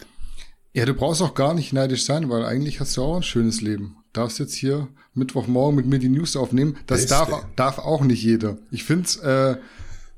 [0.74, 3.62] Ja, du brauchst auch gar nicht neidisch sein, weil eigentlich hast du auch ein schönes
[3.62, 3.98] Leben.
[4.12, 6.78] Darfst jetzt hier Mittwochmorgen mit mir die News aufnehmen.
[6.88, 8.58] Das darf, darf auch nicht jeder.
[8.72, 9.56] Ich finde es äh,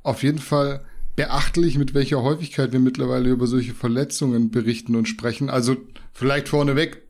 [0.01, 0.83] auf jeden Fall
[1.15, 5.49] beachtlich, mit welcher Häufigkeit wir mittlerweile über solche Verletzungen berichten und sprechen.
[5.49, 5.77] Also
[6.13, 7.03] vielleicht vorneweg,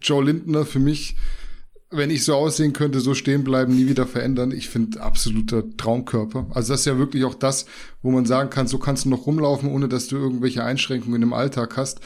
[0.00, 1.16] Joe Lindner für mich,
[1.92, 4.50] wenn ich so aussehen könnte, so stehen bleiben, nie wieder verändern.
[4.50, 6.46] Ich finde absoluter Traumkörper.
[6.50, 7.66] Also das ist ja wirklich auch das,
[8.02, 11.32] wo man sagen kann, so kannst du noch rumlaufen, ohne dass du irgendwelche Einschränkungen im
[11.32, 12.00] Alltag hast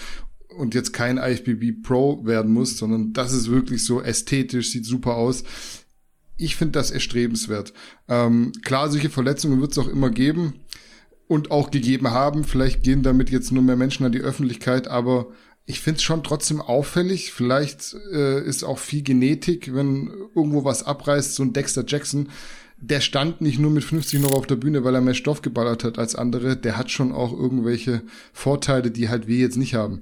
[0.56, 5.14] und jetzt kein IFBB Pro werden musst, sondern das ist wirklich so ästhetisch, sieht super
[5.14, 5.44] aus.
[6.36, 7.72] Ich finde das erstrebenswert.
[8.08, 10.54] Ähm, klar, solche Verletzungen wird es auch immer geben
[11.28, 12.44] und auch gegeben haben.
[12.44, 15.28] Vielleicht gehen damit jetzt nur mehr Menschen an die Öffentlichkeit, aber
[15.66, 17.32] ich finde es schon trotzdem auffällig.
[17.32, 22.28] Vielleicht äh, ist auch viel Genetik, wenn irgendwo was abreißt, so ein Dexter Jackson,
[22.78, 25.82] der stand nicht nur mit 50 noch auf der Bühne, weil er mehr Stoff geballert
[25.82, 28.02] hat als andere, der hat schon auch irgendwelche
[28.32, 30.00] Vorteile, die halt wir jetzt nicht haben.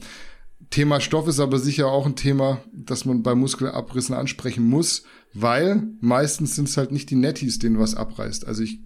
[0.71, 5.85] Thema Stoff ist aber sicher auch ein Thema, das man bei Muskelabrissen ansprechen muss, weil
[6.01, 8.47] meistens sind es halt nicht die Netties, denen was abreißt.
[8.47, 8.81] Also ich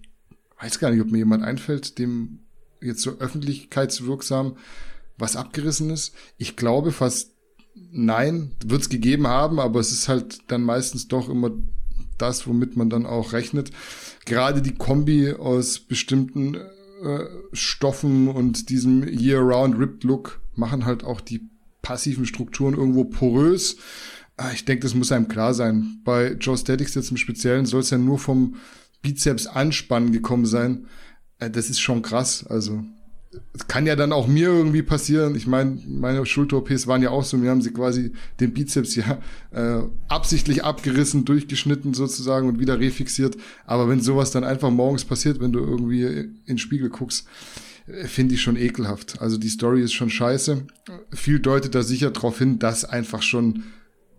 [0.61, 2.39] weiß gar nicht, ob mir jemand einfällt, dem
[2.81, 4.55] jetzt so öffentlichkeitswirksam
[5.19, 6.13] was abgerissen ist.
[6.37, 7.33] Ich glaube fast
[7.91, 11.51] nein, wird es gegeben haben, aber es ist halt dann meistens doch immer
[12.17, 13.71] das, womit man dann auch rechnet.
[14.25, 21.21] Gerade die Kombi aus bestimmten äh, Stoffen und diesem Year-Round Ripped Look machen halt auch
[21.21, 21.49] die
[21.81, 23.77] passiven Strukturen irgendwo porös.
[24.37, 26.01] Ah, ich denke, das muss einem klar sein.
[26.03, 28.55] Bei Joe Statics jetzt im Speziellen soll es ja nur vom
[29.01, 30.87] Bizeps anspannen gekommen sein.
[31.39, 32.45] Äh, das ist schon krass.
[32.45, 32.83] Also
[33.67, 35.35] kann ja dann auch mir irgendwie passieren.
[35.35, 39.19] Ich meine, meine Schulter-OPs waren ja auch so, mir haben sie quasi den Bizeps ja
[39.51, 43.37] äh, absichtlich abgerissen, durchgeschnitten sozusagen und wieder refixiert.
[43.65, 47.27] Aber wenn sowas dann einfach morgens passiert, wenn du irgendwie in den Spiegel guckst,
[47.85, 49.21] äh, finde ich schon ekelhaft.
[49.21, 50.65] Also die Story ist schon scheiße.
[51.11, 53.63] Viel deutet da sicher darauf hin, dass einfach schon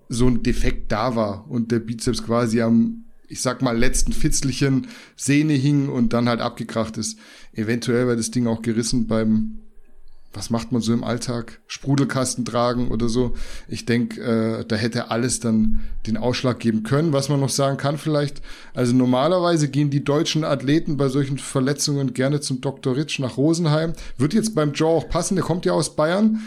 [0.09, 4.89] so ein Defekt da war und der Bizeps quasi am ich sag mal, letzten Fitzelchen
[5.17, 7.19] Sehne hing und dann halt abgekracht ist.
[7.55, 9.61] Eventuell wäre das Ding auch gerissen beim,
[10.33, 11.61] was macht man so im Alltag?
[11.69, 13.35] Sprudelkasten tragen oder so.
[13.69, 17.13] Ich denke, äh, da hätte alles dann den Ausschlag geben können.
[17.13, 18.43] Was man noch sagen kann vielleicht,
[18.75, 22.97] also normalerweise gehen die deutschen Athleten bei solchen Verletzungen gerne zum Dr.
[22.97, 23.93] Ritsch nach Rosenheim.
[24.19, 26.41] Wird jetzt beim Joe auch passen, der kommt ja aus Bayern.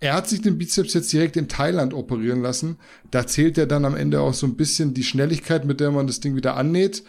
[0.00, 2.76] Er hat sich den Bizeps jetzt direkt in Thailand operieren lassen.
[3.10, 6.06] Da zählt er dann am Ende auch so ein bisschen die Schnelligkeit, mit der man
[6.06, 7.04] das Ding wieder annäht.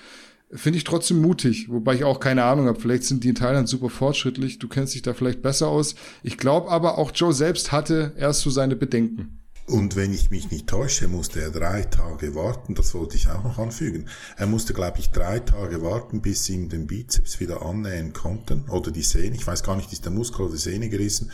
[0.52, 2.80] Finde ich trotzdem mutig, wobei ich auch keine Ahnung habe.
[2.80, 4.60] Vielleicht sind die in Thailand super fortschrittlich.
[4.60, 5.96] Du kennst dich da vielleicht besser aus.
[6.24, 9.42] Ich glaube aber, auch Joe selbst hatte erst so seine Bedenken.
[9.68, 12.76] Und wenn ich mich nicht täusche, musste er drei Tage warten.
[12.76, 14.08] Das wollte ich auch noch anfügen.
[14.38, 18.70] Er musste, glaube ich, drei Tage warten, bis sie ihm den Bizeps wieder annähen konnten.
[18.70, 19.36] Oder die Sehne.
[19.36, 21.32] Ich weiß gar nicht, ist der Muskel oder die Sehne gerissen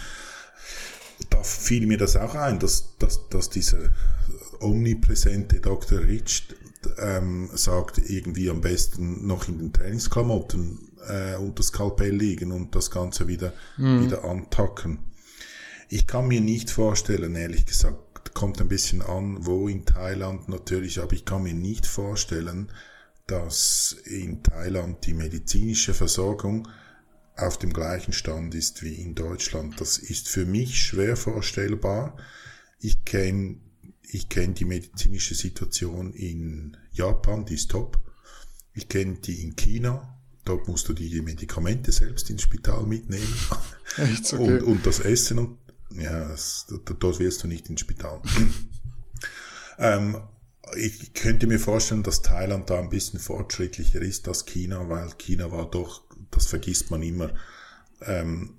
[1.29, 3.91] da fiel mir das auch ein, dass, dass, dass dieser
[4.59, 5.99] omnipräsente Dr.
[5.99, 6.47] Rich
[6.97, 12.75] ähm, sagt, irgendwie am besten noch in den Trainingsklamotten äh, unter das Skalpell liegen und
[12.75, 14.05] das Ganze wieder, mhm.
[14.05, 14.99] wieder antacken.
[15.89, 20.99] Ich kann mir nicht vorstellen, ehrlich gesagt, kommt ein bisschen an, wo in Thailand natürlich,
[20.99, 22.71] aber ich kann mir nicht vorstellen,
[23.27, 26.67] dass in Thailand die medizinische Versorgung
[27.35, 29.79] auf dem gleichen Stand ist wie in Deutschland.
[29.79, 32.17] Das ist für mich schwer vorstellbar.
[32.79, 33.57] Ich kenne
[34.13, 37.99] ich kenn die medizinische Situation in Japan, die ist top.
[38.73, 40.17] Ich kenne die in China.
[40.43, 43.33] Dort musst du die Medikamente selbst ins Spital mitnehmen.
[43.97, 44.33] Echt?
[44.33, 44.59] Okay.
[44.59, 45.57] Und, und das Essen und
[45.93, 46.67] ja, das,
[46.99, 48.21] dort wirst du nicht ins Spital.
[49.77, 50.21] ähm,
[50.75, 55.51] ich könnte mir vorstellen, dass Thailand da ein bisschen fortschrittlicher ist als China, weil China
[55.51, 57.31] war doch, das vergisst man immer.
[58.01, 58.57] Ähm,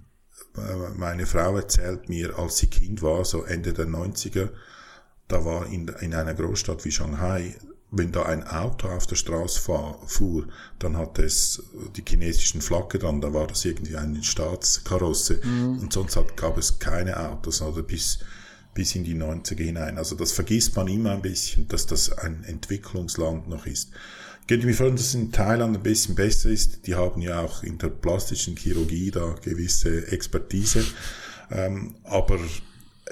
[0.96, 4.50] meine Frau erzählt mir, als sie Kind war, so Ende der 90er,
[5.28, 7.57] da war in, in einer Großstadt wie Shanghai,
[7.90, 9.61] wenn da ein Auto auf der Straße
[10.07, 10.48] fuhr,
[10.78, 11.62] dann hatte es
[11.94, 15.78] die chinesischen Flagge dran, da war das irgendwie eine Staatskarosse mhm.
[15.78, 18.20] und sonst hat, gab es keine Autos, also bis
[18.75, 19.99] bis in die 90er hinein.
[19.99, 23.91] Also das vergisst man immer ein bisschen, dass das ein Entwicklungsland noch ist.
[24.49, 26.87] Könnte mir vorstellen, dass es in Thailand ein bisschen besser ist.
[26.87, 30.85] Die haben ja auch in der plastischen Chirurgie da gewisse Expertise.
[31.51, 32.39] Ähm, aber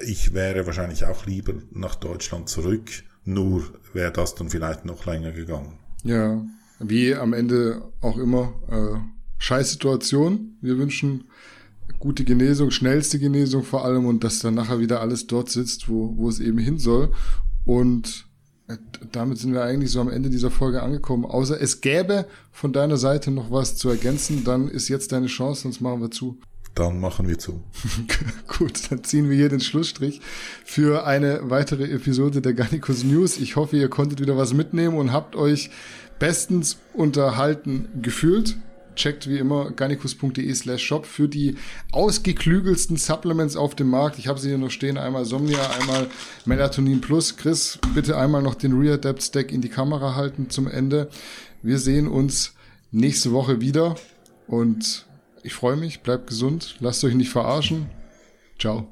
[0.05, 2.89] ich wäre wahrscheinlich auch lieber nach Deutschland zurück.
[3.23, 5.77] Nur wäre das dann vielleicht noch länger gegangen.
[6.03, 6.43] Ja,
[6.79, 8.53] wie am Ende auch immer.
[8.67, 8.99] Äh,
[9.37, 10.57] Scheißsituation.
[10.61, 11.25] Wir wünschen
[12.01, 16.13] gute Genesung, schnellste Genesung vor allem und dass dann nachher wieder alles dort sitzt, wo,
[16.17, 17.11] wo es eben hin soll.
[17.63, 18.25] Und
[18.67, 18.77] äh,
[19.11, 21.25] damit sind wir eigentlich so am Ende dieser Folge angekommen.
[21.25, 25.61] Außer es gäbe von deiner Seite noch was zu ergänzen, dann ist jetzt deine Chance,
[25.61, 26.39] sonst machen wir zu.
[26.73, 27.61] Dann machen wir zu.
[28.57, 30.21] Gut, dann ziehen wir hier den Schlussstrich
[30.65, 33.37] für eine weitere Episode der Garnicus News.
[33.37, 35.69] Ich hoffe, ihr konntet wieder was mitnehmen und habt euch
[36.17, 38.55] bestens unterhalten gefühlt
[38.95, 41.55] checkt wie immer garnicus.de slash shop für die
[41.91, 44.19] ausgeklügelsten Supplements auf dem Markt.
[44.19, 44.97] Ich habe sie hier noch stehen.
[44.97, 46.07] Einmal Somnia, einmal
[46.45, 47.37] Melatonin Plus.
[47.37, 51.09] Chris, bitte einmal noch den Readapt Stack in die Kamera halten zum Ende.
[51.61, 52.53] Wir sehen uns
[52.91, 53.95] nächste Woche wieder
[54.47, 55.05] und
[55.43, 56.01] ich freue mich.
[56.01, 56.75] Bleibt gesund.
[56.79, 57.89] Lasst euch nicht verarschen.
[58.59, 58.87] Ciao.